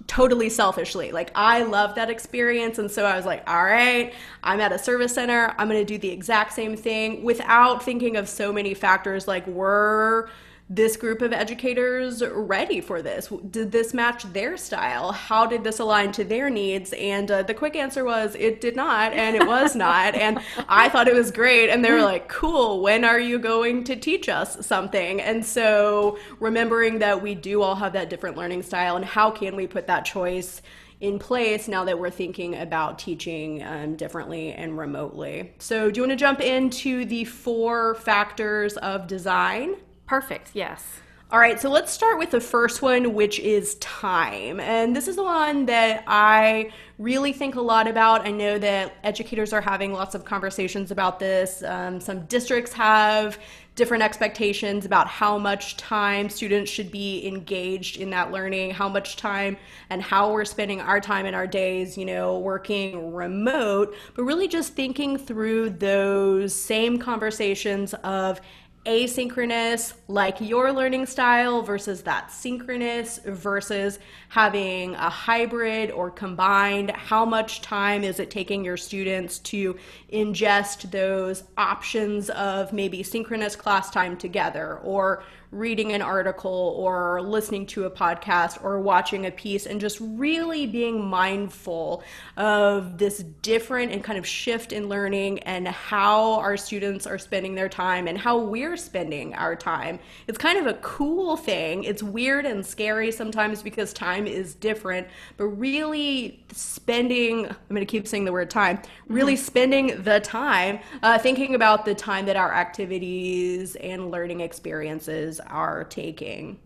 totally 0.06 0.48
selfishly. 0.48 1.12
Like 1.12 1.30
I 1.34 1.62
love 1.62 1.94
that 1.96 2.10
experience. 2.10 2.78
And 2.78 2.90
so 2.90 3.04
I 3.04 3.16
was 3.16 3.26
like, 3.26 3.48
all 3.48 3.64
right, 3.64 4.14
I'm 4.42 4.60
at 4.60 4.72
a 4.72 4.78
service 4.78 5.14
center. 5.14 5.54
I'm 5.58 5.68
going 5.68 5.80
to 5.80 5.84
do 5.84 5.98
the 5.98 6.10
exact 6.10 6.52
same 6.52 6.76
thing 6.76 7.22
without 7.22 7.82
thinking 7.82 8.16
of 8.16 8.28
so 8.28 8.52
many 8.52 8.74
factors 8.74 9.26
like 9.26 9.46
were 9.46 10.30
this 10.68 10.96
group 10.96 11.22
of 11.22 11.32
educators 11.32 12.22
ready 12.24 12.80
for 12.80 13.00
this? 13.00 13.32
Did 13.50 13.70
this 13.70 13.94
match 13.94 14.24
their 14.32 14.56
style? 14.56 15.12
How 15.12 15.46
did 15.46 15.62
this 15.62 15.78
align 15.78 16.10
to 16.12 16.24
their 16.24 16.50
needs? 16.50 16.92
And 16.94 17.30
uh, 17.30 17.42
the 17.44 17.54
quick 17.54 17.76
answer 17.76 18.04
was 18.04 18.34
it 18.34 18.60
did 18.60 18.74
not, 18.74 19.12
and 19.12 19.36
it 19.36 19.46
was 19.46 19.76
not. 19.76 20.14
And 20.14 20.40
I 20.68 20.88
thought 20.88 21.06
it 21.06 21.14
was 21.14 21.30
great. 21.30 21.70
And 21.70 21.84
they 21.84 21.92
were 21.92 22.02
like, 22.02 22.28
cool, 22.28 22.82
when 22.82 23.04
are 23.04 23.20
you 23.20 23.38
going 23.38 23.84
to 23.84 23.96
teach 23.96 24.28
us 24.28 24.66
something? 24.66 25.20
And 25.20 25.44
so 25.44 26.18
remembering 26.40 26.98
that 26.98 27.22
we 27.22 27.36
do 27.36 27.62
all 27.62 27.76
have 27.76 27.92
that 27.92 28.10
different 28.10 28.36
learning 28.36 28.62
style, 28.62 28.96
and 28.96 29.04
how 29.04 29.30
can 29.30 29.54
we 29.54 29.66
put 29.66 29.86
that 29.86 30.04
choice? 30.04 30.62
in 30.98 31.18
place 31.18 31.68
now 31.68 31.84
that 31.84 31.98
we're 31.98 32.08
thinking 32.08 32.56
about 32.56 32.98
teaching 32.98 33.62
um, 33.62 33.96
differently 33.96 34.52
and 34.52 34.78
remotely. 34.78 35.52
So, 35.58 35.90
do 35.90 35.98
you 35.98 36.02
want 36.06 36.12
to 36.12 36.16
jump 36.16 36.40
into 36.40 37.04
the 37.04 37.24
four 37.24 37.96
factors 37.96 38.78
of 38.78 39.06
design? 39.06 39.76
Perfect, 40.06 40.50
yes. 40.54 41.00
All 41.32 41.40
right, 41.40 41.60
so 41.60 41.68
let's 41.68 41.90
start 41.90 42.18
with 42.18 42.30
the 42.30 42.40
first 42.40 42.82
one, 42.82 43.12
which 43.12 43.40
is 43.40 43.74
time. 43.76 44.60
And 44.60 44.94
this 44.94 45.08
is 45.08 45.16
the 45.16 45.24
one 45.24 45.66
that 45.66 46.04
I 46.06 46.70
really 46.98 47.32
think 47.32 47.56
a 47.56 47.60
lot 47.60 47.88
about. 47.88 48.24
I 48.24 48.30
know 48.30 48.58
that 48.58 48.94
educators 49.02 49.52
are 49.52 49.60
having 49.60 49.92
lots 49.92 50.14
of 50.14 50.24
conversations 50.24 50.92
about 50.92 51.18
this. 51.18 51.64
Um, 51.64 52.00
some 52.00 52.26
districts 52.26 52.72
have 52.74 53.40
different 53.74 54.04
expectations 54.04 54.86
about 54.86 55.08
how 55.08 55.36
much 55.36 55.76
time 55.76 56.30
students 56.30 56.70
should 56.70 56.92
be 56.92 57.26
engaged 57.26 57.98
in 57.98 58.08
that 58.10 58.30
learning, 58.30 58.70
how 58.70 58.88
much 58.88 59.16
time 59.16 59.56
and 59.90 60.00
how 60.00 60.32
we're 60.32 60.44
spending 60.44 60.80
our 60.80 61.00
time 61.00 61.26
in 61.26 61.34
our 61.34 61.46
days, 61.46 61.98
you 61.98 62.06
know, 62.06 62.38
working 62.38 63.12
remote, 63.12 63.94
but 64.14 64.22
really 64.22 64.46
just 64.46 64.74
thinking 64.74 65.18
through 65.18 65.70
those 65.70 66.54
same 66.54 66.98
conversations 66.98 67.94
of 68.04 68.40
asynchronous, 68.86 69.92
like 70.08 70.40
your 70.40 70.72
learning 70.72 71.06
style, 71.06 71.62
versus 71.62 72.02
that 72.02 72.30
synchronous, 72.30 73.18
versus 73.26 73.98
having 74.28 74.94
a 74.94 75.10
hybrid 75.10 75.90
or 75.90 76.10
combined? 76.10 76.90
How 76.92 77.24
much 77.24 77.60
time 77.62 78.04
is 78.04 78.20
it 78.20 78.30
taking 78.30 78.64
your 78.64 78.76
students 78.76 79.38
to 79.40 79.76
ingest 80.12 80.90
those 80.90 81.44
options 81.58 82.30
of 82.30 82.72
maybe 82.72 83.02
synchronous 83.02 83.56
class 83.56 83.90
time 83.90 84.16
together 84.16 84.78
or 84.78 85.22
reading 85.50 85.92
an 85.92 86.02
article 86.02 86.74
or 86.76 87.22
listening 87.22 87.66
to 87.66 87.84
a 87.84 87.90
podcast 87.90 88.62
or 88.62 88.80
watching 88.80 89.26
a 89.26 89.30
piece 89.30 89.66
and 89.66 89.80
just 89.80 89.98
really 90.00 90.66
being 90.66 91.04
mindful 91.04 92.02
of 92.36 92.98
this 92.98 93.18
different 93.42 93.92
and 93.92 94.02
kind 94.02 94.18
of 94.18 94.26
shift 94.26 94.72
in 94.72 94.88
learning 94.88 95.38
and 95.40 95.68
how 95.68 96.34
our 96.34 96.56
students 96.56 97.06
are 97.06 97.18
spending 97.18 97.54
their 97.54 97.68
time 97.68 98.08
and 98.08 98.18
how 98.18 98.38
we're 98.38 98.76
spending 98.76 99.34
our 99.34 99.56
time. 99.56 99.98
It's 100.26 100.38
kind 100.38 100.58
of 100.58 100.66
a 100.66 100.74
cool 100.80 101.36
thing. 101.36 101.84
It's 101.84 102.02
weird 102.02 102.46
and 102.46 102.64
scary 102.64 103.12
sometimes 103.12 103.62
because 103.62 103.92
time 103.92 104.26
is 104.26 104.54
different, 104.54 105.06
but 105.36 105.46
really 105.46 106.44
spending, 106.52 107.46
I'm 107.46 107.56
going 107.68 107.80
to 107.80 107.86
keep 107.86 108.06
saying 108.06 108.24
the 108.24 108.32
word 108.32 108.50
time, 108.50 108.80
really 109.08 109.34
mm-hmm. 109.34 109.44
spending 109.44 110.02
the 110.02 110.20
time 110.20 110.80
uh, 111.02 111.18
thinking 111.18 111.54
about 111.54 111.84
the 111.84 111.94
time 111.94 112.26
that 112.26 112.36
our 112.36 112.52
activities 112.52 113.76
and 113.76 114.10
learning 114.10 114.40
experiences 114.40 115.35
are 115.40 115.84
taking. 115.84 116.58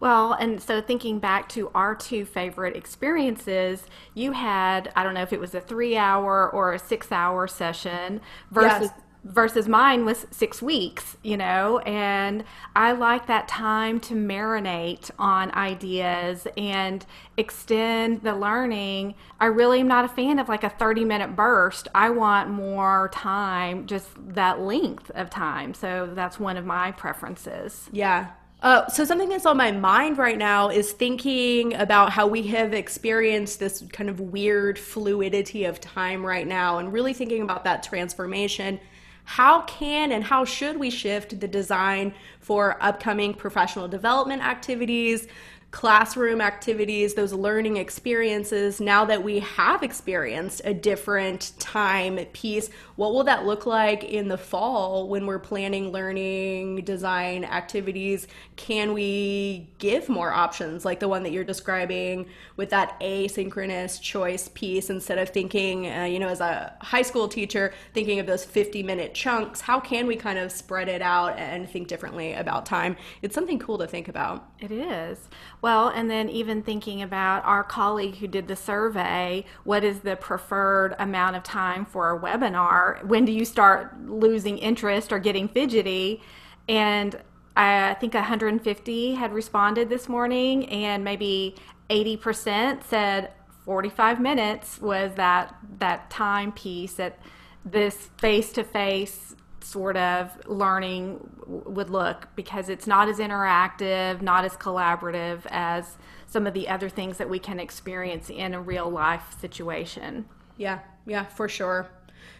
Well, 0.00 0.32
and 0.34 0.60
so 0.60 0.82
thinking 0.82 1.18
back 1.18 1.48
to 1.50 1.70
our 1.74 1.94
two 1.94 2.24
favorite 2.24 2.76
experiences, 2.76 3.84
you 4.12 4.32
had, 4.32 4.92
I 4.96 5.02
don't 5.02 5.14
know 5.14 5.22
if 5.22 5.32
it 5.32 5.40
was 5.40 5.54
a 5.54 5.60
three 5.60 5.96
hour 5.96 6.50
or 6.50 6.74
a 6.74 6.78
six 6.78 7.10
hour 7.10 7.46
session 7.46 8.20
versus. 8.50 8.90
Yes. 8.90 9.03
Versus 9.24 9.66
mine 9.66 10.04
was 10.04 10.26
six 10.30 10.60
weeks, 10.60 11.16
you 11.22 11.38
know, 11.38 11.78
and 11.78 12.44
I 12.76 12.92
like 12.92 13.26
that 13.26 13.48
time 13.48 13.98
to 14.00 14.14
marinate 14.14 15.10
on 15.18 15.50
ideas 15.52 16.46
and 16.58 17.06
extend 17.38 18.22
the 18.22 18.36
learning. 18.36 19.14
I 19.40 19.46
really 19.46 19.80
am 19.80 19.88
not 19.88 20.04
a 20.04 20.08
fan 20.08 20.38
of 20.38 20.50
like 20.50 20.62
a 20.62 20.68
30 20.68 21.06
minute 21.06 21.34
burst. 21.34 21.88
I 21.94 22.10
want 22.10 22.50
more 22.50 23.10
time, 23.14 23.86
just 23.86 24.10
that 24.34 24.60
length 24.60 25.10
of 25.14 25.30
time. 25.30 25.72
So 25.72 26.10
that's 26.12 26.38
one 26.38 26.58
of 26.58 26.66
my 26.66 26.92
preferences. 26.92 27.88
Yeah. 27.92 28.32
Uh, 28.60 28.86
so 28.88 29.04
something 29.04 29.28
that's 29.28 29.46
on 29.46 29.56
my 29.56 29.70
mind 29.70 30.16
right 30.16 30.38
now 30.38 30.70
is 30.70 30.92
thinking 30.92 31.74
about 31.74 32.10
how 32.10 32.26
we 32.26 32.46
have 32.46 32.72
experienced 32.72 33.60
this 33.60 33.84
kind 33.92 34.08
of 34.08 34.20
weird 34.20 34.78
fluidity 34.78 35.64
of 35.64 35.80
time 35.80 36.24
right 36.24 36.46
now 36.46 36.78
and 36.78 36.92
really 36.92 37.12
thinking 37.12 37.42
about 37.42 37.64
that 37.64 37.82
transformation 37.82 38.80
how 39.24 39.62
can 39.62 40.12
and 40.12 40.22
how 40.22 40.44
should 40.44 40.78
we 40.78 40.90
shift 40.90 41.40
the 41.40 41.48
design 41.48 42.14
for 42.40 42.76
upcoming 42.80 43.34
professional 43.34 43.88
development 43.88 44.42
activities 44.42 45.26
classroom 45.74 46.40
activities, 46.40 47.14
those 47.14 47.32
learning 47.32 47.78
experiences, 47.78 48.80
now 48.80 49.04
that 49.04 49.24
we 49.24 49.40
have 49.40 49.82
experienced 49.82 50.62
a 50.64 50.72
different 50.72 51.50
time 51.58 52.16
piece, 52.26 52.70
what 52.94 53.12
will 53.12 53.24
that 53.24 53.44
look 53.44 53.66
like 53.66 54.04
in 54.04 54.28
the 54.28 54.38
fall 54.38 55.08
when 55.08 55.26
we're 55.26 55.40
planning 55.40 55.90
learning 55.90 56.76
design 56.84 57.44
activities? 57.44 58.28
Can 58.54 58.92
we 58.92 59.68
give 59.78 60.08
more 60.08 60.32
options 60.32 60.84
like 60.84 61.00
the 61.00 61.08
one 61.08 61.24
that 61.24 61.32
you're 61.32 61.42
describing 61.42 62.26
with 62.54 62.70
that 62.70 62.98
asynchronous 63.00 64.00
choice 64.00 64.48
piece 64.54 64.90
instead 64.90 65.18
of 65.18 65.30
thinking, 65.30 65.90
uh, 65.90 66.04
you 66.04 66.20
know, 66.20 66.28
as 66.28 66.40
a 66.40 66.72
high 66.82 67.02
school 67.02 67.26
teacher, 67.26 67.74
thinking 67.94 68.20
of 68.20 68.26
those 68.26 68.44
50 68.44 68.84
minute 68.84 69.12
chunks? 69.12 69.60
How 69.60 69.80
can 69.80 70.06
we 70.06 70.14
kind 70.14 70.38
of 70.38 70.52
spread 70.52 70.88
it 70.88 71.02
out 71.02 71.36
and 71.36 71.68
think 71.68 71.88
differently 71.88 72.32
about 72.34 72.64
time? 72.64 72.96
It's 73.22 73.34
something 73.34 73.58
cool 73.58 73.78
to 73.78 73.88
think 73.88 74.06
about. 74.06 74.48
It 74.60 74.70
is. 74.70 75.18
Well, 75.64 75.88
and 75.88 76.10
then 76.10 76.28
even 76.28 76.62
thinking 76.62 77.00
about 77.00 77.42
our 77.46 77.64
colleague 77.64 78.16
who 78.16 78.26
did 78.26 78.48
the 78.48 78.54
survey, 78.54 79.46
what 79.64 79.82
is 79.82 80.00
the 80.00 80.14
preferred 80.14 80.94
amount 80.98 81.36
of 81.36 81.42
time 81.42 81.86
for 81.86 82.14
a 82.14 82.20
webinar? 82.20 83.02
When 83.02 83.24
do 83.24 83.32
you 83.32 83.46
start 83.46 83.98
losing 84.06 84.58
interest 84.58 85.10
or 85.10 85.18
getting 85.18 85.48
fidgety? 85.48 86.20
And 86.68 87.18
I 87.56 87.94
think 87.98 88.12
150 88.12 89.14
had 89.14 89.32
responded 89.32 89.88
this 89.88 90.06
morning, 90.06 90.68
and 90.68 91.02
maybe 91.02 91.54
80% 91.88 92.84
said 92.84 93.32
45 93.64 94.20
minutes 94.20 94.82
was 94.82 95.14
that 95.14 95.56
that 95.78 96.10
time 96.10 96.52
piece 96.52 96.92
that 96.96 97.18
this 97.64 98.10
face 98.18 98.52
to 98.52 98.64
face 98.64 99.34
sort 99.64 99.96
of 99.96 100.30
learning 100.46 101.18
would 101.46 101.90
look 101.90 102.28
because 102.36 102.68
it's 102.68 102.86
not 102.86 103.08
as 103.08 103.18
interactive, 103.18 104.20
not 104.22 104.44
as 104.44 104.56
collaborative 104.56 105.40
as 105.48 105.96
some 106.26 106.46
of 106.46 106.54
the 106.54 106.68
other 106.68 106.88
things 106.88 107.18
that 107.18 107.28
we 107.28 107.38
can 107.38 107.58
experience 107.60 108.30
in 108.30 108.54
a 108.54 108.60
real 108.60 108.90
life 108.90 109.38
situation. 109.40 110.26
Yeah, 110.56 110.80
yeah, 111.06 111.24
for 111.24 111.48
sure. 111.48 111.88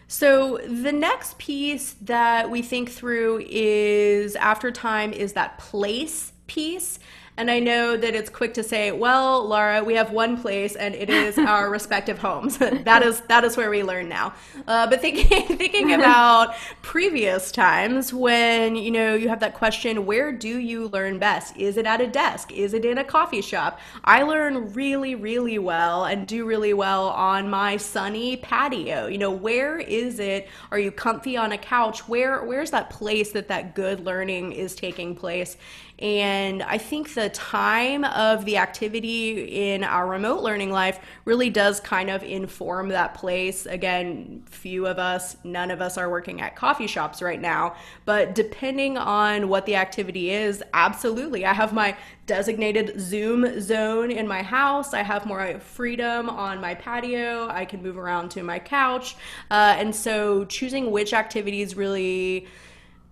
So 0.07 0.57
the 0.57 0.91
next 0.91 1.37
piece 1.37 1.93
that 2.01 2.49
we 2.49 2.61
think 2.61 2.91
through 2.91 3.45
is 3.49 4.35
after 4.35 4.71
time 4.71 5.11
is 5.13 5.33
that 5.33 5.57
place 5.57 6.33
piece 6.47 6.99
And 7.37 7.51
I 7.51 7.59
know 7.59 7.97
that 7.97 8.15
it's 8.15 8.29
quick 8.29 8.53
to 8.53 8.63
say, 8.63 8.91
well, 8.91 9.45
Laura, 9.45 9.83
we 9.83 9.95
have 9.95 10.11
one 10.11 10.41
place 10.41 10.75
and 10.77 10.95
it 10.95 11.09
is 11.09 11.37
our 11.37 11.69
respective 11.69 12.17
homes. 12.17 12.57
that 12.59 13.03
is 13.03 13.19
that 13.21 13.43
is 13.43 13.57
where 13.57 13.69
we 13.69 13.83
learn 13.83 14.07
now. 14.07 14.33
Uh, 14.67 14.87
but 14.87 15.01
thinking 15.01 15.57
thinking 15.57 15.93
about 15.93 16.55
previous 16.81 17.51
times 17.51 18.13
when 18.13 18.75
you 18.77 18.89
know 18.89 19.15
you 19.15 19.27
have 19.27 19.41
that 19.41 19.53
question, 19.53 20.05
where 20.05 20.31
do 20.31 20.59
you 20.59 20.87
learn 20.89 21.19
best? 21.19 21.57
Is 21.57 21.75
it 21.75 21.85
at 21.85 21.99
a 21.99 22.07
desk? 22.07 22.53
Is 22.53 22.73
it 22.73 22.85
in 22.85 22.97
a 22.99 23.03
coffee 23.03 23.41
shop? 23.41 23.79
I 24.05 24.23
learn 24.23 24.71
really, 24.73 25.15
really 25.15 25.59
well 25.59 26.05
and 26.05 26.25
do 26.25 26.45
really 26.45 26.73
well 26.73 27.09
on 27.09 27.49
my 27.49 27.75
sunny 27.75 28.37
patio. 28.37 29.07
You 29.07 29.17
know, 29.17 29.31
where 29.31 29.77
is 29.79 30.19
it? 30.19 30.47
Are 30.71 30.79
you 30.79 30.91
comfy 30.91 31.35
on 31.35 31.51
a 31.51 31.57
couch? 31.57 32.07
Where 32.07 32.45
where's 32.45 32.71
that 32.71 32.89
place 32.89 33.33
that 33.33 33.49
that 33.49 33.75
good 33.75 34.05
learning 34.05 34.53
is 34.53 34.73
taking 34.73 35.15
place? 35.15 35.57
And 35.99 36.61
I 36.61 36.77
think 36.77 37.13
the 37.13 37.29
time 37.29 38.03
of 38.03 38.43
the 38.43 38.57
activity 38.57 39.71
in 39.71 39.83
our 39.83 40.05
remote 40.05 40.43
learning 40.43 40.71
life 40.71 40.99
really 41.23 41.49
does 41.49 41.79
kind 41.79 42.09
of 42.09 42.21
inform 42.21 42.89
that 42.89 43.13
place. 43.13 43.65
Again, 43.65 44.43
few 44.45 44.87
of 44.87 44.99
us, 44.99 45.37
none 45.45 45.71
of 45.71 45.81
us 45.81 45.97
are 45.97 46.09
working 46.09 46.41
at 46.41 46.55
coffee 46.55 46.87
shops 46.87 47.21
right 47.21 47.39
now, 47.39 47.75
but 48.03 48.35
depending 48.35 48.97
on 48.97 49.47
what 49.47 49.65
the 49.65 49.75
activity 49.75 50.31
is, 50.31 50.61
absolutely. 50.73 51.45
I 51.45 51.53
have 51.53 51.71
my 51.71 51.95
designated 52.25 52.99
Zoom 52.99 53.61
zone 53.61 54.11
in 54.11 54.27
my 54.27 54.41
house. 54.41 54.93
I 54.93 55.01
have 55.03 55.25
more 55.25 55.59
freedom 55.59 56.29
on 56.29 56.59
my 56.59 56.75
patio. 56.75 57.47
I 57.47 57.63
can 57.63 57.81
move 57.81 57.97
around 57.97 58.31
to 58.31 58.43
my 58.43 58.59
couch. 58.59 59.15
Uh, 59.49 59.75
and 59.77 59.95
so 59.95 60.43
choosing 60.45 60.91
which 60.91 61.13
activities 61.13 61.75
really 61.75 62.47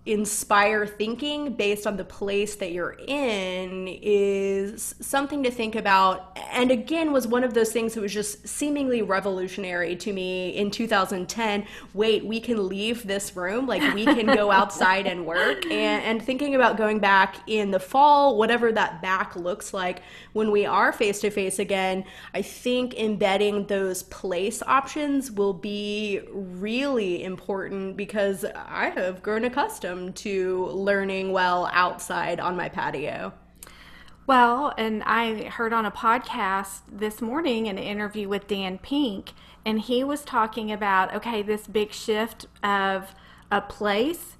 inspire 0.06 0.86
thinking 0.86 1.54
based 1.54 1.86
on 1.86 1.96
the 1.96 2.04
place 2.04 2.56
that 2.56 2.72
you're 2.72 2.96
in 3.06 3.88
is 3.88 4.94
something 5.00 5.42
to 5.42 5.50
think 5.50 5.74
about. 5.74 6.36
And 6.52 6.70
again 6.70 7.12
was 7.12 7.26
one 7.26 7.42
of 7.42 7.54
those 7.54 7.72
things 7.72 7.94
that 7.94 8.02
was 8.02 8.12
just 8.12 8.46
seemingly 8.46 9.00
revolutionary 9.00 9.96
to 9.96 10.12
me 10.12 10.50
in 10.50 10.70
2010 10.70 11.66
wait 11.94 12.24
we 12.24 12.38
can 12.38 12.68
leave 12.68 13.06
this 13.06 13.34
room? 13.34 13.66
Like 13.66 13.94
we 13.94 14.04
can 14.04 14.26
go 14.26 14.50
outside 14.50 15.06
and 15.06 15.24
work? 15.24 15.64
And, 15.64 16.04
and 16.04 16.22
thinking 16.22 16.54
about 16.54 16.76
going 16.76 16.98
back 16.98 17.36
in 17.46 17.70
the 17.70 17.80
fall 17.80 18.36
whatever 18.36 18.72
that 18.72 19.00
back 19.00 19.36
looks 19.36 19.72
like 19.72 20.02
when 20.32 20.50
we 20.50 20.66
are 20.66 20.92
face 20.92 21.20
to 21.20 21.30
face 21.30 21.58
again 21.58 22.04
i 22.32 22.42
think 22.42 22.94
embedding 22.94 23.66
those 23.66 24.02
place 24.04 24.62
options 24.66 25.30
will 25.30 25.52
be 25.52 26.20
really 26.32 27.22
important 27.22 27.96
because 27.96 28.44
i 28.66 28.90
have 28.90 29.22
grown 29.22 29.44
accustomed 29.44 29.93
accustomed 29.94 30.16
to 30.16 30.66
learning 30.66 31.32
well 31.32 31.68
outside 31.72 32.40
on 32.40 32.56
my 32.56 32.68
patio. 32.68 33.32
Well, 34.26 34.72
and 34.78 35.02
I 35.04 35.44
heard 35.44 35.72
on 35.72 35.84
a 35.84 35.90
podcast 35.90 36.80
this 36.90 37.20
morning 37.20 37.68
an 37.68 37.78
interview 37.78 38.28
with 38.28 38.46
Dan 38.46 38.78
Pink, 38.78 39.32
and 39.66 39.80
he 39.80 40.02
was 40.02 40.24
talking 40.24 40.72
about 40.72 41.14
okay, 41.14 41.42
this 41.42 41.66
big 41.66 41.92
shift 41.92 42.46
of 42.62 43.14
a 43.50 43.60
place 43.60 44.36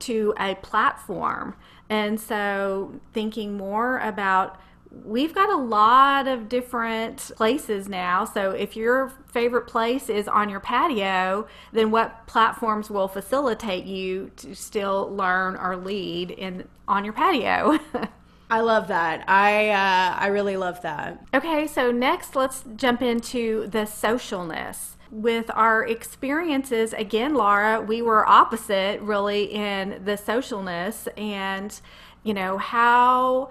to 0.00 0.34
a 0.38 0.56
platform. 0.56 1.54
And 1.88 2.20
so, 2.20 3.00
thinking 3.14 3.56
more 3.56 3.98
about 4.00 4.60
we've 5.04 5.34
got 5.34 5.50
a 5.50 5.56
lot 5.56 6.26
of 6.26 6.48
different 6.48 7.30
places 7.36 7.88
now. 7.88 8.24
So 8.24 8.50
if 8.50 8.76
your 8.76 9.12
favorite 9.26 9.66
place 9.66 10.08
is 10.08 10.28
on 10.28 10.48
your 10.48 10.60
patio, 10.60 11.46
then 11.72 11.90
what 11.90 12.26
platforms 12.26 12.90
will 12.90 13.08
facilitate 13.08 13.84
you 13.84 14.30
to 14.36 14.54
still 14.54 15.14
learn 15.14 15.56
or 15.56 15.76
lead 15.76 16.30
in 16.30 16.68
on 16.86 17.04
your 17.04 17.12
patio? 17.12 17.78
I 18.50 18.60
love 18.60 18.88
that. 18.88 19.28
I 19.28 19.68
uh, 19.68 20.16
I 20.18 20.28
really 20.28 20.56
love 20.56 20.80
that. 20.82 21.22
Okay, 21.34 21.66
so 21.66 21.92
next 21.92 22.34
let's 22.34 22.64
jump 22.76 23.02
into 23.02 23.66
the 23.66 23.80
socialness. 23.80 24.94
With 25.10 25.50
our 25.54 25.86
experiences, 25.86 26.92
again, 26.92 27.34
Laura, 27.34 27.80
we 27.80 28.02
were 28.02 28.28
opposite 28.28 29.00
really 29.00 29.44
in 29.44 30.02
the 30.04 30.12
socialness 30.12 31.08
and 31.18 31.78
you 32.22 32.34
know 32.34 32.58
how 32.58 33.48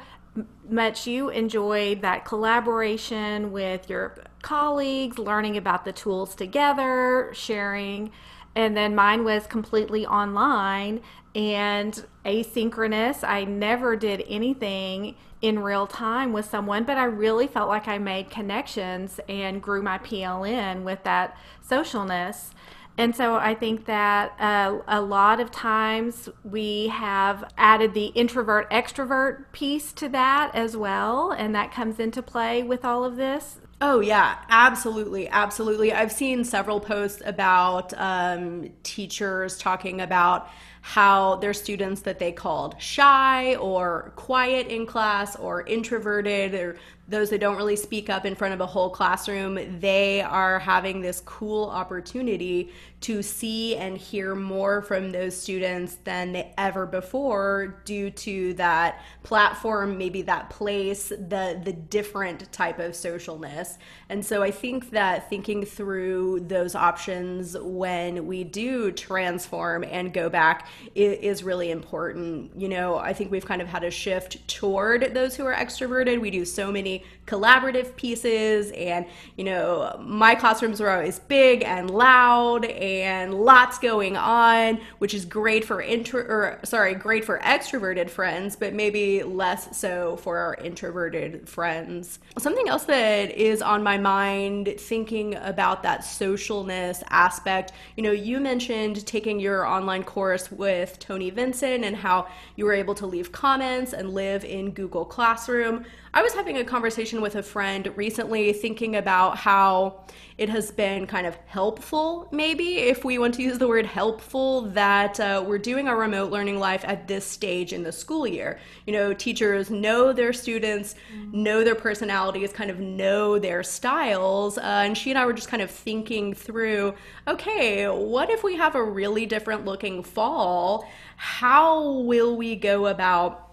much 0.70 1.08
you 1.08 1.30
enjoyed 1.30 2.02
that 2.02 2.26
collaboration 2.26 3.52
with 3.52 3.90
your 3.90 4.16
colleagues, 4.42 5.18
learning 5.18 5.58
about 5.58 5.86
the 5.86 5.92
tools 5.92 6.36
together, 6.36 7.32
sharing. 7.34 8.12
And 8.56 8.76
then 8.76 8.96
mine 8.96 9.24
was 9.24 9.48
completely 9.48 10.06
online 10.06 11.02
and 11.36 12.06
asynchronous. 12.26 13.28
I 13.28 13.44
never 13.44 13.96
did 13.96 14.24
anything 14.28 15.16
in 15.42 15.60
real 15.60 15.86
time 15.86 16.34
with 16.34 16.46
someone, 16.46 16.84
but 16.84 16.98
I 16.98 17.04
really 17.04 17.48
felt 17.48 17.70
like 17.70 17.88
I 17.88 18.00
made 18.00 18.32
connections 18.32 19.20
and 19.30 19.62
grew 19.62 19.84
my 19.84 20.00
PLN 20.00 20.84
with 20.84 21.04
that 21.04 21.38
socialness. 21.68 22.52
And 22.98 23.16
so 23.16 23.36
I 23.36 23.54
think 23.54 23.86
that 23.86 24.34
uh, 24.40 24.80
a 24.88 25.02
lot 25.02 25.40
of 25.40 25.52
times 25.52 26.30
we 26.44 26.88
have 26.88 27.52
added 27.58 27.94
the 27.94 28.08
introvert 28.08 28.70
extrovert 28.72 29.52
piece 29.52 29.94
to 29.94 30.10
that 30.10 30.52
as 30.56 30.76
well, 30.76 31.32
and 31.32 31.54
that 31.54 31.72
comes 31.72 32.00
into 32.00 32.24
play 32.24 32.64
with 32.64 32.84
all 32.84 33.04
of 33.04 33.16
this. 33.16 33.60
Oh, 33.80 34.00
yeah, 34.00 34.40
absolutely. 34.50 35.28
Absolutely. 35.28 35.94
I've 35.94 36.12
seen 36.12 36.44
several 36.44 36.80
posts 36.80 37.22
about 37.24 37.94
um, 37.96 38.72
teachers 38.82 39.60
talking 39.60 40.02
about 40.02 40.50
how 40.88 41.36
their 41.36 41.54
students 41.54 42.00
that 42.00 42.18
they 42.18 42.32
called 42.32 42.74
shy 42.82 43.58
or 43.58 44.14
quiet 44.16 44.68
in 44.68 44.86
class 44.86 45.36
or 45.36 45.64
introverted 45.64 46.54
or 46.54 46.78
those 47.10 47.30
that 47.30 47.40
don't 47.40 47.56
really 47.56 47.76
speak 47.76 48.10
up 48.10 48.26
in 48.26 48.36
front 48.36 48.54
of 48.54 48.60
a 48.60 48.66
whole 48.66 48.90
classroom, 48.90 49.80
they 49.80 50.22
are 50.22 50.60
having 50.60 51.00
this 51.00 51.22
cool 51.22 51.70
opportunity 51.70 52.72
to 53.00 53.22
see 53.22 53.76
and 53.78 53.98
hear 53.98 54.36
more 54.36 54.82
from 54.82 55.12
those 55.12 55.40
students 55.40 55.98
than 56.04 56.34
they 56.34 56.52
ever 56.58 56.86
before 56.86 57.82
due 57.86 58.10
to 58.10 58.54
that 58.56 59.02
platform, 59.24 59.98
maybe 59.98 60.24
that 60.24 60.50
place, 60.50 61.10
the 61.10 61.62
the 61.64 61.74
different 61.74 62.52
type 62.52 62.80
of 62.80 62.92
socialness. 62.92 63.78
And 64.10 64.26
so 64.26 64.42
I 64.42 64.52
think 64.52 64.90
that 64.92 65.30
thinking 65.30 65.64
through 65.64 66.42
those 66.48 66.76
options 66.76 67.56
when 67.58 68.26
we 68.26 68.44
do 68.44 68.92
transform 68.92 69.84
and 69.84 70.14
go 70.14 70.28
back 70.28 70.68
is 70.96 71.44
really 71.44 71.72
important. 71.72 72.52
You 72.56 72.70
know, 72.70 72.98
I 72.98 73.14
think 73.14 73.32
we've 73.32 73.46
kind 73.46 73.62
of 73.62 73.68
had 73.68 73.84
a 73.84 73.92
shift 73.92 74.48
toward 74.48 75.14
those 75.14 75.36
who 75.36 75.46
are 75.46 75.54
extroverted. 75.54 76.20
We 76.20 76.32
do 76.32 76.46
so 76.46 76.72
many 76.72 77.04
collaborative 77.28 77.96
pieces 77.98 78.72
and 78.72 79.06
you 79.36 79.44
know 79.44 80.00
my 80.02 80.34
classrooms 80.34 80.80
are 80.80 80.90
always 80.90 81.20
big 81.20 81.62
and 81.64 81.92
loud 81.92 82.64
and 82.66 83.34
lots 83.34 83.78
going 83.78 84.16
on 84.16 84.80
which 85.00 85.14
is 85.14 85.26
great 85.26 85.66
for 85.66 85.82
intro 85.82 86.22
or 86.22 86.60
sorry 86.64 86.96
great 86.96 87.26
for 87.26 87.40
extroverted 87.40 88.10
friends 88.10 88.56
but 88.56 88.74
maybe 88.74 89.24
less 89.24 89.78
so 89.78 90.16
for 90.18 90.38
our 90.38 90.56
introverted 90.64 91.48
friends 91.50 92.20
something 92.38 92.70
else 92.70 92.86
that 92.86 93.30
is 93.32 93.62
on 93.62 93.84
my 93.84 93.98
mind 93.98 94.74
thinking 94.78 95.36
about 95.36 95.84
that 95.84 96.02
socialness 96.02 97.04
aspect 97.10 97.74
you 97.98 98.04
know 98.04 98.12
you 98.12 98.40
mentioned 98.40 99.06
taking 99.06 99.38
your 99.38 99.68
online 99.68 100.04
course 100.04 100.50
with 100.50 100.67
tony 101.00 101.30
vincent 101.30 101.84
and 101.84 101.96
how 101.96 102.28
you 102.56 102.66
were 102.66 102.74
able 102.74 102.94
to 102.94 103.06
leave 103.06 103.32
comments 103.32 103.94
and 103.94 104.14
live 104.14 104.44
in 104.44 104.72
google 104.72 105.06
classroom 105.06 105.86
I 106.18 106.24
was 106.24 106.34
having 106.34 106.58
a 106.58 106.64
conversation 106.64 107.22
with 107.22 107.36
a 107.36 107.44
friend 107.44 107.96
recently 107.96 108.52
thinking 108.52 108.96
about 108.96 109.38
how 109.38 110.00
it 110.40 110.50
has 110.50 110.72
been 110.72 111.06
kind 111.06 111.28
of 111.28 111.36
helpful, 111.46 112.28
maybe, 112.32 112.78
if 112.78 113.06
we 113.06 113.20
want 113.20 113.36
to 113.36 113.44
use 113.44 113.60
the 113.60 113.68
word 113.68 113.86
helpful, 113.86 114.62
that 114.72 115.20
uh, 115.20 115.44
we're 115.46 115.60
doing 115.60 115.88
our 115.88 115.96
remote 115.96 116.32
learning 116.32 116.58
life 116.58 116.84
at 116.86 117.08
this 117.08 117.24
stage 117.24 117.72
in 117.72 117.84
the 117.84 117.92
school 117.92 118.26
year. 118.26 118.58
You 118.88 118.94
know, 118.94 119.14
teachers 119.14 119.70
know 119.70 120.12
their 120.12 120.34
students, 120.34 120.96
know 121.32 121.64
their 121.64 121.76
personalities, 121.76 122.52
kind 122.52 122.72
of 122.72 122.80
know 122.80 123.38
their 123.38 123.62
styles. 123.62 124.58
Uh, 124.58 124.62
and 124.86 124.98
she 124.98 125.12
and 125.12 125.20
I 125.20 125.26
were 125.28 125.34
just 125.34 125.50
kind 125.50 125.62
of 125.62 125.70
thinking 125.70 126.34
through 126.34 126.96
okay, 127.28 127.88
what 127.88 128.32
if 128.32 128.44
we 128.44 128.56
have 128.56 128.74
a 128.74 128.84
really 128.84 129.28
different 129.28 129.66
looking 129.66 130.02
fall? 130.02 130.90
How 131.18 131.92
will 131.92 132.36
we 132.36 132.56
go 132.56 132.88
about 132.88 133.47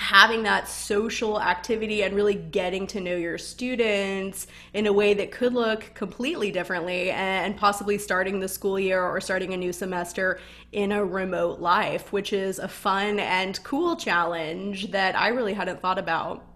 having 0.00 0.42
that 0.44 0.66
social 0.66 1.38
activity 1.38 2.02
and 2.02 2.16
really 2.16 2.34
getting 2.34 2.86
to 2.86 3.00
know 3.02 3.14
your 3.14 3.36
students 3.36 4.46
in 4.72 4.86
a 4.86 4.92
way 4.92 5.12
that 5.12 5.30
could 5.30 5.52
look 5.52 5.92
completely 5.92 6.50
differently 6.50 7.10
and 7.10 7.54
possibly 7.54 7.98
starting 7.98 8.40
the 8.40 8.48
school 8.48 8.80
year 8.80 9.02
or 9.02 9.20
starting 9.20 9.52
a 9.52 9.56
new 9.58 9.74
semester 9.74 10.40
in 10.72 10.90
a 10.90 11.04
remote 11.04 11.60
life, 11.60 12.14
which 12.14 12.32
is 12.32 12.58
a 12.58 12.66
fun 12.66 13.20
and 13.20 13.62
cool 13.62 13.94
challenge 13.94 14.90
that 14.90 15.14
I 15.14 15.28
really 15.28 15.52
hadn't 15.52 15.82
thought 15.82 15.98
about. 15.98 16.49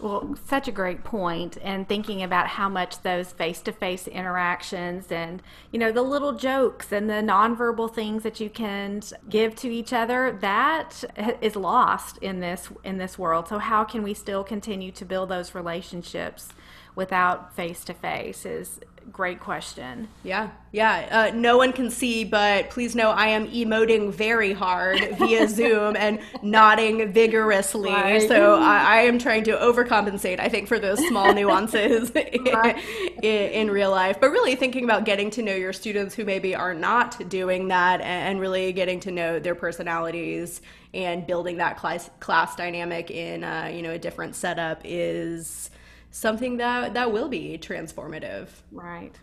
Well, 0.00 0.34
such 0.46 0.66
a 0.66 0.72
great 0.72 1.04
point, 1.04 1.58
and 1.62 1.86
thinking 1.86 2.22
about 2.22 2.46
how 2.46 2.70
much 2.70 3.02
those 3.02 3.32
face 3.32 3.60
to 3.62 3.72
face 3.72 4.08
interactions 4.08 5.12
and, 5.12 5.42
you 5.72 5.78
know, 5.78 5.92
the 5.92 6.00
little 6.00 6.32
jokes 6.32 6.90
and 6.90 7.10
the 7.10 7.14
nonverbal 7.14 7.94
things 7.94 8.22
that 8.22 8.40
you 8.40 8.48
can 8.48 9.02
give 9.28 9.54
to 9.56 9.68
each 9.68 9.92
other, 9.92 10.32
that 10.40 11.04
is 11.42 11.54
lost 11.54 12.16
in 12.18 12.40
this 12.40 12.70
in 12.82 12.96
this 12.96 13.18
world. 13.18 13.48
So 13.48 13.58
how 13.58 13.84
can 13.84 14.02
we 14.02 14.14
still 14.14 14.42
continue 14.42 14.90
to 14.92 15.04
build 15.04 15.28
those 15.28 15.54
relationships 15.54 16.48
without 16.94 17.54
face 17.54 17.84
to 17.84 17.94
face 17.94 18.46
is 18.46 18.80
great 19.12 19.40
question. 19.40 20.08
Yeah, 20.22 20.50
yeah. 20.72 21.30
Uh, 21.32 21.36
no 21.36 21.56
one 21.56 21.72
can 21.72 21.90
see, 21.90 22.24
but 22.24 22.70
please 22.70 22.94
know 22.94 23.10
I 23.10 23.28
am 23.28 23.48
emoting 23.48 24.12
very 24.12 24.52
hard 24.52 25.00
via 25.18 25.48
Zoom 25.48 25.96
and 25.96 26.20
nodding 26.42 27.12
vigorously. 27.12 27.90
Right. 27.90 28.26
So 28.26 28.60
I, 28.60 28.78
I, 28.78 29.00
am 29.02 29.18
trying 29.18 29.44
to 29.44 29.52
overcompensate, 29.52 30.40
I 30.40 30.48
think, 30.48 30.68
for 30.68 30.78
those 30.78 30.98
small 31.08 31.34
nuances 31.40 32.12
right. 32.14 32.78
in, 33.22 33.50
in, 33.50 33.70
real 33.70 33.90
life. 33.90 34.20
But 34.20 34.30
really 34.30 34.54
thinking 34.54 34.84
about 34.84 35.04
getting 35.04 35.30
to 35.30 35.42
know 35.42 35.54
your 35.54 35.72
students 35.72 36.14
who 36.14 36.24
maybe 36.24 36.54
are 36.54 36.74
not 36.74 37.28
doing 37.28 37.68
that 37.68 38.00
and 38.00 38.40
really 38.40 38.72
getting 38.72 39.00
to 39.00 39.10
know 39.10 39.38
their 39.38 39.54
personalities 39.54 40.60
and 40.94 41.26
building 41.26 41.58
that 41.58 41.76
class, 41.76 42.10
class 42.20 42.56
dynamic 42.56 43.10
in 43.10 43.44
uh, 43.44 43.70
you 43.72 43.82
know 43.82 43.92
a 43.92 43.98
different 43.98 44.34
setup 44.34 44.80
is 44.84 45.70
something 46.10 46.56
that 46.58 46.94
that 46.94 47.12
will 47.12 47.28
be 47.28 47.58
transformative. 47.58 48.48
Right. 48.72 49.18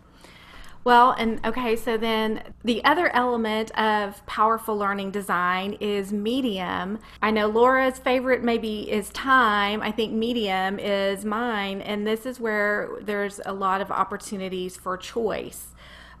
Well, 0.84 1.10
and 1.10 1.44
okay, 1.44 1.76
so 1.76 1.98
then 1.98 2.42
the 2.64 2.82
other 2.84 3.14
element 3.14 3.76
of 3.78 4.24
powerful 4.26 4.76
learning 4.76 5.10
design 5.10 5.74
is 5.80 6.12
medium. 6.12 6.98
I 7.20 7.30
know 7.30 7.46
Laura's 7.46 7.98
favorite 7.98 8.42
maybe 8.42 8.90
is 8.90 9.10
time. 9.10 9.82
I 9.82 9.90
think 9.90 10.14
medium 10.14 10.78
is 10.78 11.26
mine, 11.26 11.82
and 11.82 12.06
this 12.06 12.24
is 12.24 12.40
where 12.40 12.90
there's 13.02 13.40
a 13.44 13.52
lot 13.52 13.82
of 13.82 13.90
opportunities 13.90 14.78
for 14.78 14.96
choice. 14.96 15.74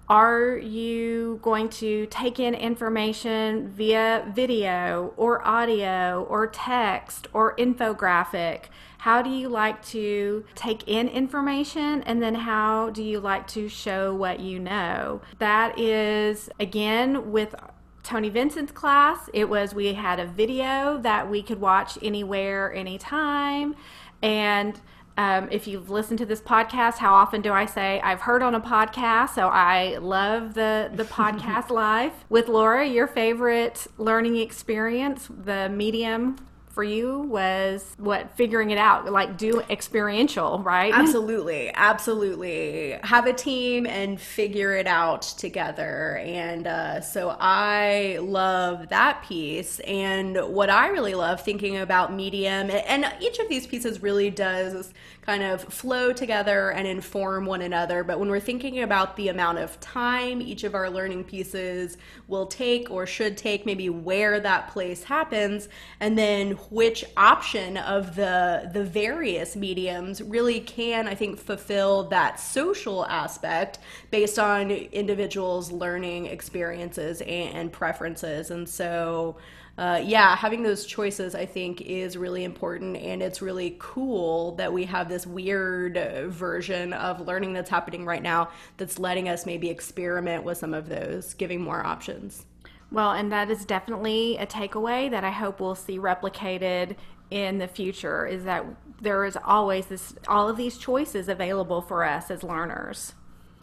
Are 0.08 0.56
you 0.56 1.38
going 1.42 1.68
to 1.70 2.06
take 2.06 2.40
in 2.40 2.54
information 2.54 3.68
via 3.68 4.30
video 4.34 5.14
or 5.16 5.46
audio 5.46 6.26
or 6.28 6.46
text 6.46 7.28
or 7.32 7.54
infographic? 7.56 8.64
How 8.98 9.22
do 9.22 9.30
you 9.30 9.48
like 9.48 9.84
to 9.86 10.44
take 10.54 10.86
in 10.88 11.08
information 11.08 12.02
and 12.02 12.22
then 12.22 12.34
how 12.34 12.90
do 12.90 13.02
you 13.02 13.20
like 13.20 13.46
to 13.48 13.68
show 13.68 14.14
what 14.14 14.40
you 14.40 14.58
know? 14.58 15.22
That 15.38 15.78
is, 15.78 16.50
again, 16.58 17.30
with 17.30 17.54
Tony 18.02 18.28
Vincent's 18.28 18.72
class, 18.72 19.30
it 19.32 19.48
was 19.48 19.74
we 19.74 19.94
had 19.94 20.18
a 20.18 20.26
video 20.26 20.98
that 20.98 21.30
we 21.30 21.42
could 21.42 21.60
watch 21.60 21.98
anywhere, 22.02 22.72
anytime. 22.72 23.76
And 24.22 24.80
um, 25.18 25.48
if 25.50 25.66
you've 25.66 25.90
listened 25.90 26.18
to 26.20 26.26
this 26.26 26.40
podcast, 26.40 26.98
how 26.98 27.12
often 27.12 27.42
do 27.42 27.52
I 27.52 27.66
say 27.66 28.00
I've 28.00 28.20
heard 28.20 28.42
on 28.42 28.54
a 28.54 28.60
podcast? 28.60 29.34
So 29.34 29.48
I 29.48 29.98
love 29.98 30.54
the 30.54 30.90
the 30.94 31.04
podcast 31.18 31.70
live 31.70 32.12
with 32.28 32.48
Laura. 32.48 32.86
Your 32.86 33.06
favorite 33.06 33.86
learning 33.98 34.36
experience, 34.36 35.28
the 35.28 35.68
medium 35.68 36.36
for 36.78 36.84
you 36.84 37.22
was 37.22 37.84
what 37.98 38.30
figuring 38.36 38.70
it 38.70 38.78
out 38.78 39.10
like 39.10 39.36
do 39.36 39.60
experiential 39.68 40.60
right? 40.60 40.94
Absolutely 40.94 41.72
absolutely. 41.74 42.96
Have 43.02 43.26
a 43.26 43.32
team 43.32 43.84
and 43.84 44.20
figure 44.20 44.74
it 44.76 44.86
out 44.86 45.22
together. 45.22 46.18
And 46.18 46.68
uh, 46.68 47.00
so 47.00 47.36
i 47.40 48.18
love 48.20 48.90
that 48.90 49.24
piece. 49.24 49.80
And 49.80 50.36
what 50.36 50.70
i 50.70 50.86
really 50.86 51.16
love 51.16 51.40
thinking 51.40 51.78
about 51.78 52.14
medium 52.14 52.70
and 52.70 53.12
each 53.20 53.40
of 53.40 53.48
these 53.48 53.66
pieces 53.66 54.00
really 54.00 54.30
does 54.30 54.94
kind 55.28 55.42
of 55.42 55.62
flow 55.62 56.10
together 56.10 56.70
and 56.70 56.88
inform 56.88 57.44
one 57.44 57.60
another. 57.60 58.02
But 58.02 58.18
when 58.18 58.30
we're 58.30 58.40
thinking 58.40 58.80
about 58.80 59.14
the 59.16 59.28
amount 59.28 59.58
of 59.58 59.78
time 59.78 60.40
each 60.40 60.64
of 60.64 60.74
our 60.74 60.88
learning 60.88 61.24
pieces 61.24 61.98
will 62.28 62.46
take 62.46 62.90
or 62.90 63.06
should 63.06 63.36
take, 63.36 63.66
maybe 63.66 63.90
where 63.90 64.40
that 64.40 64.68
place 64.68 65.04
happens, 65.04 65.68
and 66.00 66.16
then 66.16 66.52
which 66.70 67.04
option 67.16 67.76
of 67.76 68.14
the 68.16 68.70
the 68.72 68.84
various 68.84 69.56
mediums 69.56 70.22
really 70.22 70.60
can, 70.60 71.08
I 71.08 71.14
think, 71.14 71.38
fulfill 71.38 72.04
that 72.04 72.38
social 72.38 73.06
aspect 73.06 73.78
based 74.10 74.38
on 74.38 74.70
individuals' 74.70 75.72
learning 75.72 76.26
experiences 76.26 77.20
and, 77.22 77.54
and 77.54 77.72
preferences. 77.72 78.50
And 78.50 78.68
so 78.68 79.36
uh, 79.78 80.02
yeah, 80.04 80.34
having 80.34 80.64
those 80.64 80.84
choices, 80.84 81.36
I 81.36 81.46
think, 81.46 81.82
is 81.82 82.16
really 82.16 82.42
important. 82.42 82.96
And 82.96 83.22
it's 83.22 83.40
really 83.40 83.76
cool 83.78 84.56
that 84.56 84.72
we 84.72 84.84
have 84.86 85.08
this 85.08 85.24
weird 85.24 85.96
version 86.30 86.92
of 86.92 87.20
learning 87.28 87.52
that's 87.52 87.70
happening 87.70 88.04
right 88.04 88.22
now 88.22 88.50
that's 88.76 88.98
letting 88.98 89.28
us 89.28 89.46
maybe 89.46 89.70
experiment 89.70 90.42
with 90.42 90.58
some 90.58 90.74
of 90.74 90.88
those, 90.88 91.32
giving 91.34 91.60
more 91.60 91.86
options. 91.86 92.44
Well, 92.90 93.12
and 93.12 93.30
that 93.32 93.50
is 93.50 93.64
definitely 93.64 94.36
a 94.38 94.46
takeaway 94.46 95.10
that 95.10 95.24
I 95.24 95.30
hope 95.30 95.60
we'll 95.60 95.74
see 95.74 95.98
replicated 95.98 96.96
in 97.30 97.58
the 97.58 97.68
future 97.68 98.26
is 98.26 98.44
that 98.44 98.64
there 99.02 99.24
is 99.26 99.36
always 99.44 99.86
this 99.86 100.14
all 100.26 100.48
of 100.48 100.56
these 100.56 100.78
choices 100.78 101.28
available 101.28 101.82
for 101.82 102.02
us 102.02 102.30
as 102.30 102.42
learners 102.42 103.12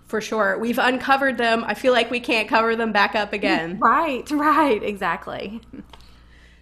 for 0.06 0.22
sure. 0.22 0.58
We've 0.58 0.78
uncovered 0.78 1.38
them. 1.38 1.64
I 1.66 1.74
feel 1.74 1.92
like 1.92 2.12
we 2.12 2.20
can't 2.20 2.48
cover 2.48 2.76
them 2.76 2.92
back 2.92 3.16
up 3.16 3.34
again. 3.34 3.80
Right, 3.86 4.30
right, 4.32 4.82
exactly. 4.82 5.62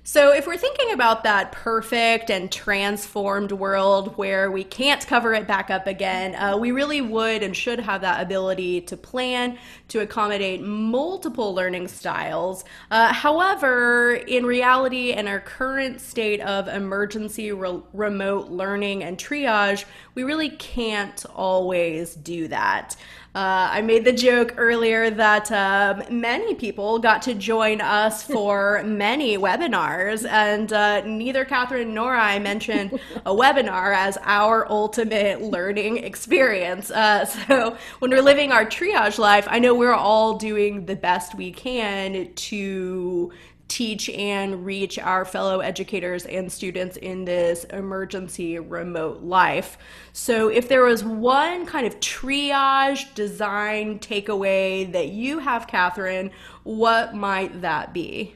So, 0.05 0.33
if 0.33 0.45
we're 0.45 0.57
thinking 0.57 0.91
about 0.91 1.23
that 1.23 1.53
perfect 1.53 2.29
and 2.29 2.51
transformed 2.51 3.53
world 3.53 4.17
where 4.17 4.51
we 4.51 4.65
can't 4.65 5.07
cover 5.07 5.33
it 5.33 5.47
back 5.47 5.69
up 5.69 5.87
again, 5.87 6.35
uh, 6.35 6.57
we 6.57 6.71
really 6.71 6.99
would 6.99 7.41
and 7.41 7.55
should 7.55 7.79
have 7.79 8.01
that 8.01 8.21
ability 8.21 8.81
to 8.81 8.97
plan 8.97 9.57
to 9.87 10.01
accommodate 10.01 10.61
multiple 10.61 11.55
learning 11.55 11.87
styles. 11.87 12.65
Uh, 12.91 13.13
however, 13.13 14.15
in 14.15 14.45
reality, 14.45 15.13
in 15.13 15.25
our 15.25 15.39
current 15.39 16.01
state 16.01 16.41
of 16.41 16.67
emergency 16.67 17.53
re- 17.53 17.81
remote 17.93 18.49
learning 18.49 19.05
and 19.05 19.17
triage, 19.17 19.85
we 20.15 20.23
really 20.23 20.49
can't 20.49 21.25
always 21.33 22.13
do 22.13 22.49
that. 22.49 22.97
Uh, 23.35 23.67
I 23.71 23.81
made 23.81 24.05
the 24.05 24.11
joke 24.11 24.53
earlier 24.57 25.09
that 25.09 25.51
um, 25.51 26.03
many 26.11 26.53
people 26.53 26.99
got 26.99 27.23
to 27.23 27.33
join 27.33 27.81
us 27.81 28.21
for 28.33 28.83
many 28.83 29.39
webinars, 29.39 30.23
and 30.29 30.71
uh, 30.71 31.03
neither 31.03 31.43
Kathryn 31.43 31.93
nor 31.93 32.15
I 32.15 32.37
mentioned 32.37 32.99
a 33.25 33.31
webinar 33.33 33.95
as 33.95 34.19
our 34.21 34.69
ultimate 34.69 35.41
learning 35.41 35.97
experience. 35.97 36.91
Uh, 36.91 37.25
so 37.25 37.75
when 37.99 38.11
we're 38.11 38.21
living 38.21 38.51
our 38.51 38.65
triage 38.65 39.17
life, 39.17 39.47
I 39.49 39.57
know 39.57 39.73
we're 39.73 39.93
all 39.93 40.37
doing 40.37 40.85
the 40.85 40.95
best 40.95 41.33
we 41.33 41.51
can 41.51 42.31
to 42.33 43.31
teach 43.73 44.07
and 44.09 44.63
reach 44.63 44.99
our 44.99 45.25
fellow 45.25 45.59
educators 45.59 46.27
and 46.27 46.51
students 46.51 46.95
in 46.95 47.25
this 47.25 47.63
emergency 47.65 48.59
remote 48.59 49.23
life. 49.23 49.79
So, 50.13 50.47
if 50.49 50.69
there 50.69 50.83
was 50.83 51.03
one 51.03 51.65
kind 51.65 51.87
of 51.87 51.99
triage 51.99 53.11
design 53.15 53.97
takeaway 53.97 54.91
that 54.91 55.09
you 55.09 55.39
have, 55.39 55.65
Kathryn, 55.65 56.29
what 56.61 57.15
might 57.15 57.61
that 57.61 57.95
be? 57.95 58.35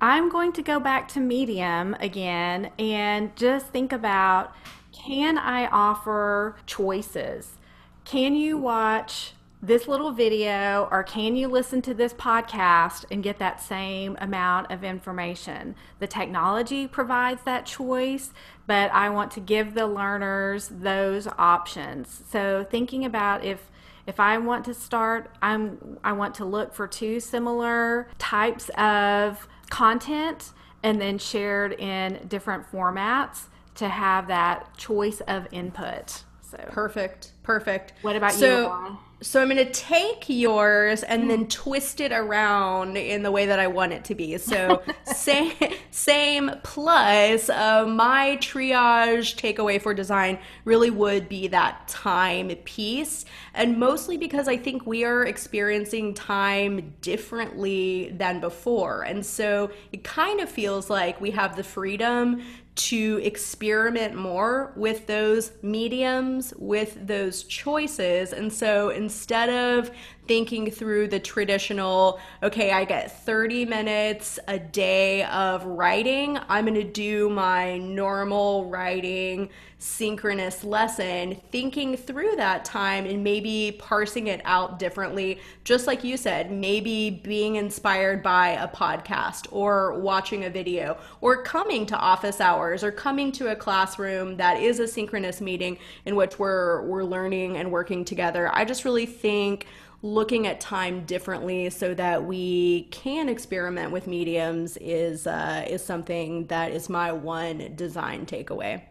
I'm 0.00 0.28
going 0.28 0.52
to 0.52 0.62
go 0.62 0.78
back 0.78 1.08
to 1.08 1.20
Medium 1.20 1.94
again 1.98 2.70
and 2.78 3.34
just 3.34 3.66
think 3.68 3.92
about 3.92 4.54
can 4.92 5.38
I 5.38 5.66
offer 5.66 6.54
choices? 6.66 7.58
Can 8.04 8.36
you 8.36 8.58
watch 8.58 9.32
this 9.62 9.86
little 9.86 10.10
video 10.10 10.88
or 10.90 11.04
can 11.04 11.36
you 11.36 11.46
listen 11.46 11.80
to 11.82 11.94
this 11.94 12.12
podcast 12.12 13.04
and 13.12 13.22
get 13.22 13.38
that 13.38 13.60
same 13.60 14.18
amount 14.20 14.72
of 14.72 14.82
information? 14.82 15.76
The 16.00 16.08
technology 16.08 16.88
provides 16.88 17.42
that 17.44 17.64
choice, 17.64 18.32
but 18.66 18.90
I 18.92 19.08
want 19.08 19.30
to 19.32 19.40
give 19.40 19.74
the 19.74 19.86
learners 19.86 20.68
those 20.68 21.28
options. 21.38 22.24
So 22.28 22.66
thinking 22.68 23.04
about 23.04 23.44
if 23.44 23.70
if 24.04 24.18
I 24.18 24.36
want 24.38 24.64
to 24.64 24.74
start, 24.74 25.30
I'm 25.40 25.96
I 26.02 26.12
want 26.12 26.34
to 26.36 26.44
look 26.44 26.74
for 26.74 26.88
two 26.88 27.20
similar 27.20 28.08
types 28.18 28.68
of 28.70 29.46
content 29.70 30.50
and 30.82 31.00
then 31.00 31.18
shared 31.18 31.74
in 31.74 32.26
different 32.26 32.68
formats 32.72 33.44
to 33.76 33.88
have 33.88 34.26
that 34.26 34.76
choice 34.76 35.20
of 35.22 35.46
input. 35.52 36.24
So 36.40 36.58
perfect. 36.68 37.32
Perfect. 37.44 37.92
What 38.02 38.16
about 38.16 38.32
so, 38.32 38.46
you? 38.46 38.66
Lauren? 38.66 38.98
So 39.22 39.40
I'm 39.40 39.48
going 39.48 39.64
to 39.64 39.72
take 39.72 40.28
yours 40.28 41.04
and 41.04 41.30
then 41.30 41.46
twist 41.46 42.00
it 42.00 42.10
around 42.10 42.96
in 42.96 43.22
the 43.22 43.30
way 43.30 43.46
that 43.46 43.60
I 43.60 43.68
want 43.68 43.92
it 43.92 44.04
to 44.06 44.16
be. 44.16 44.36
So 44.36 44.82
same, 45.04 45.52
same 45.92 46.50
plus 46.64 47.48
uh, 47.48 47.86
my 47.86 48.36
triage 48.40 49.36
takeaway 49.36 49.80
for 49.80 49.94
design 49.94 50.40
really 50.64 50.90
would 50.90 51.28
be 51.28 51.46
that 51.48 51.86
time 51.86 52.48
piece. 52.64 53.24
And 53.54 53.78
mostly 53.78 54.16
because 54.16 54.48
I 54.48 54.56
think 54.56 54.86
we 54.86 55.04
are 55.04 55.24
experiencing 55.24 56.14
time 56.14 56.92
differently 57.00 58.10
than 58.16 58.40
before. 58.40 59.02
And 59.02 59.24
so 59.24 59.70
it 59.92 60.02
kind 60.02 60.40
of 60.40 60.48
feels 60.48 60.90
like 60.90 61.20
we 61.20 61.30
have 61.30 61.54
the 61.54 61.62
freedom 61.62 62.42
to 62.74 63.20
experiment 63.22 64.14
more 64.14 64.72
with 64.76 65.06
those 65.06 65.52
mediums, 65.62 66.54
with 66.58 67.06
those 67.06 67.44
choices. 67.44 68.32
And 68.32 68.52
so 68.52 68.88
instead 68.88 69.50
of 69.50 69.90
thinking 70.32 70.70
through 70.70 71.06
the 71.06 71.20
traditional, 71.20 72.18
okay, 72.42 72.72
I 72.72 72.86
get 72.86 73.22
30 73.26 73.66
minutes 73.66 74.38
a 74.48 74.58
day 74.58 75.24
of 75.24 75.62
writing, 75.66 76.38
I'm 76.48 76.64
going 76.64 76.74
to 76.74 76.84
do 76.84 77.28
my 77.28 77.76
normal 77.76 78.64
writing 78.70 79.50
synchronous 79.82 80.62
lesson, 80.62 81.40
thinking 81.50 81.96
through 81.96 82.36
that 82.36 82.64
time 82.64 83.04
and 83.04 83.24
maybe 83.24 83.76
parsing 83.80 84.28
it 84.28 84.40
out 84.44 84.78
differently. 84.78 85.40
Just 85.64 85.88
like 85.88 86.04
you 86.04 86.16
said, 86.16 86.52
maybe 86.52 87.10
being 87.10 87.56
inspired 87.56 88.22
by 88.22 88.50
a 88.50 88.68
podcast 88.68 89.48
or 89.50 89.98
watching 89.98 90.44
a 90.44 90.50
video 90.50 90.96
or 91.20 91.42
coming 91.42 91.84
to 91.86 91.96
office 91.96 92.40
hours 92.40 92.84
or 92.84 92.92
coming 92.92 93.32
to 93.32 93.50
a 93.50 93.56
classroom 93.56 94.36
that 94.36 94.60
is 94.60 94.78
a 94.78 94.86
synchronous 94.86 95.40
meeting 95.40 95.76
in 96.06 96.14
which 96.14 96.38
we're 96.38 96.82
we're 96.82 97.04
learning 97.04 97.56
and 97.56 97.70
working 97.70 98.04
together. 98.04 98.48
I 98.54 98.64
just 98.64 98.84
really 98.84 99.06
think 99.06 99.66
looking 100.02 100.48
at 100.48 100.60
time 100.60 101.04
differently 101.04 101.70
so 101.70 101.94
that 101.94 102.24
we 102.24 102.88
can 102.90 103.28
experiment 103.28 103.92
with 103.92 104.06
mediums 104.08 104.76
is 104.78 105.26
uh, 105.26 105.64
is 105.68 105.84
something 105.84 106.46
that 106.48 106.72
is 106.72 106.88
my 106.88 107.12
one 107.12 107.72
design 107.76 108.26
takeaway. 108.26 108.82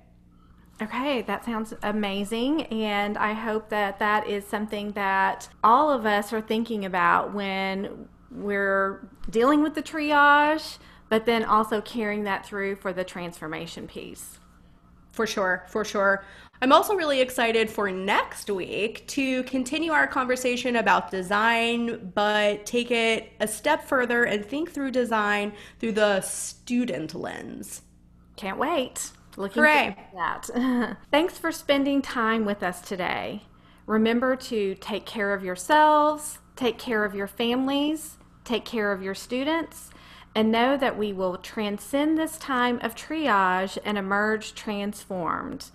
Okay, 0.82 1.22
that 1.24 1.46
sounds 1.46 1.76
amazing. 1.84 2.64
And 2.64 3.18
I 3.18 3.34
hope 3.34 3.70
that 3.70 4.00
that 4.00 4.28
is 4.28 4.48
something 4.48 4.94
that 4.94 5.48
all 5.64 5.92
of 5.92 6.08
us 6.08 6.34
are 6.34 6.42
thinking 6.42 6.86
about 6.86 7.36
when 7.36 8.08
we're 8.32 9.08
dealing 9.30 9.62
with 9.62 9.76
the 9.76 9.84
triage, 9.84 10.80
but 11.08 11.28
then 11.28 11.44
also 11.44 11.82
carrying 11.82 12.24
that 12.24 12.48
through 12.48 12.78
for 12.78 12.94
the 12.94 13.04
transformation 13.04 13.88
piece. 13.88 14.40
For 15.12 15.28
sure, 15.28 15.66
for 15.68 15.84
sure. 15.84 16.24
I'm 16.64 16.72
also 16.72 16.94
really 16.94 17.22
excited 17.22 17.72
for 17.72 17.92
next 17.92 18.50
week 18.50 19.08
to 19.08 19.42
continue 19.44 19.92
our 19.92 20.06
conversation 20.06 20.76
about 20.76 21.10
design, 21.10 22.12
but 22.14 22.68
take 22.68 22.92
it 22.92 23.34
a 23.40 23.48
step 23.48 23.84
further 23.84 24.26
and 24.26 24.46
think 24.46 24.72
through 24.72 24.92
design 24.92 25.54
through 25.80 25.94
the 25.94 26.22
student 26.22 27.16
lens. 27.16 27.82
Can't 28.36 28.60
wait. 28.60 29.12
Looking 29.38 29.64
Hooray. 29.64 29.98
that. 30.14 30.98
Thanks 31.12 31.38
for 31.38 31.52
spending 31.52 32.02
time 32.02 32.46
with 32.46 32.62
us 32.62 32.82
today. 32.82 33.44
Remember 33.88 34.36
to 34.36 34.76
take 34.76 35.06
care 35.06 35.34
of 35.34 35.44
yourselves, 35.44 36.38
take 36.56 36.78
care 36.78 37.04
of 37.04 37.16
your 37.16 37.28
families, 37.28 38.18
take 38.44 38.66
care 38.66 38.92
of 38.92 39.02
your 39.02 39.16
students, 39.16 39.90
and 40.34 40.52
know 40.52 40.78
that 40.78 40.98
we 40.98 41.12
will 41.12 41.38
transcend 41.38 42.18
this 42.18 42.38
time 42.38 42.80
of 42.82 42.96
triage 42.96 43.78
and 43.84 43.98
emerge 43.98 44.56
transformed. 44.56 45.66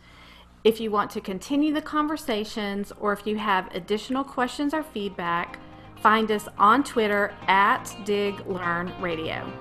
If 0.64 0.80
you 0.80 0.90
want 0.90 1.10
to 1.12 1.20
continue 1.20 1.72
the 1.72 1.82
conversations 1.82 2.92
or 2.98 3.12
if 3.12 3.26
you 3.26 3.36
have 3.36 3.72
additional 3.74 4.24
questions 4.24 4.74
or 4.74 4.82
feedback, 4.82 5.58
find 6.00 6.30
us 6.30 6.48
on 6.58 6.82
Twitter 6.82 7.34
at 7.46 7.94
Dig 8.04 8.44
Learn 8.46 8.92
Radio. 9.00 9.52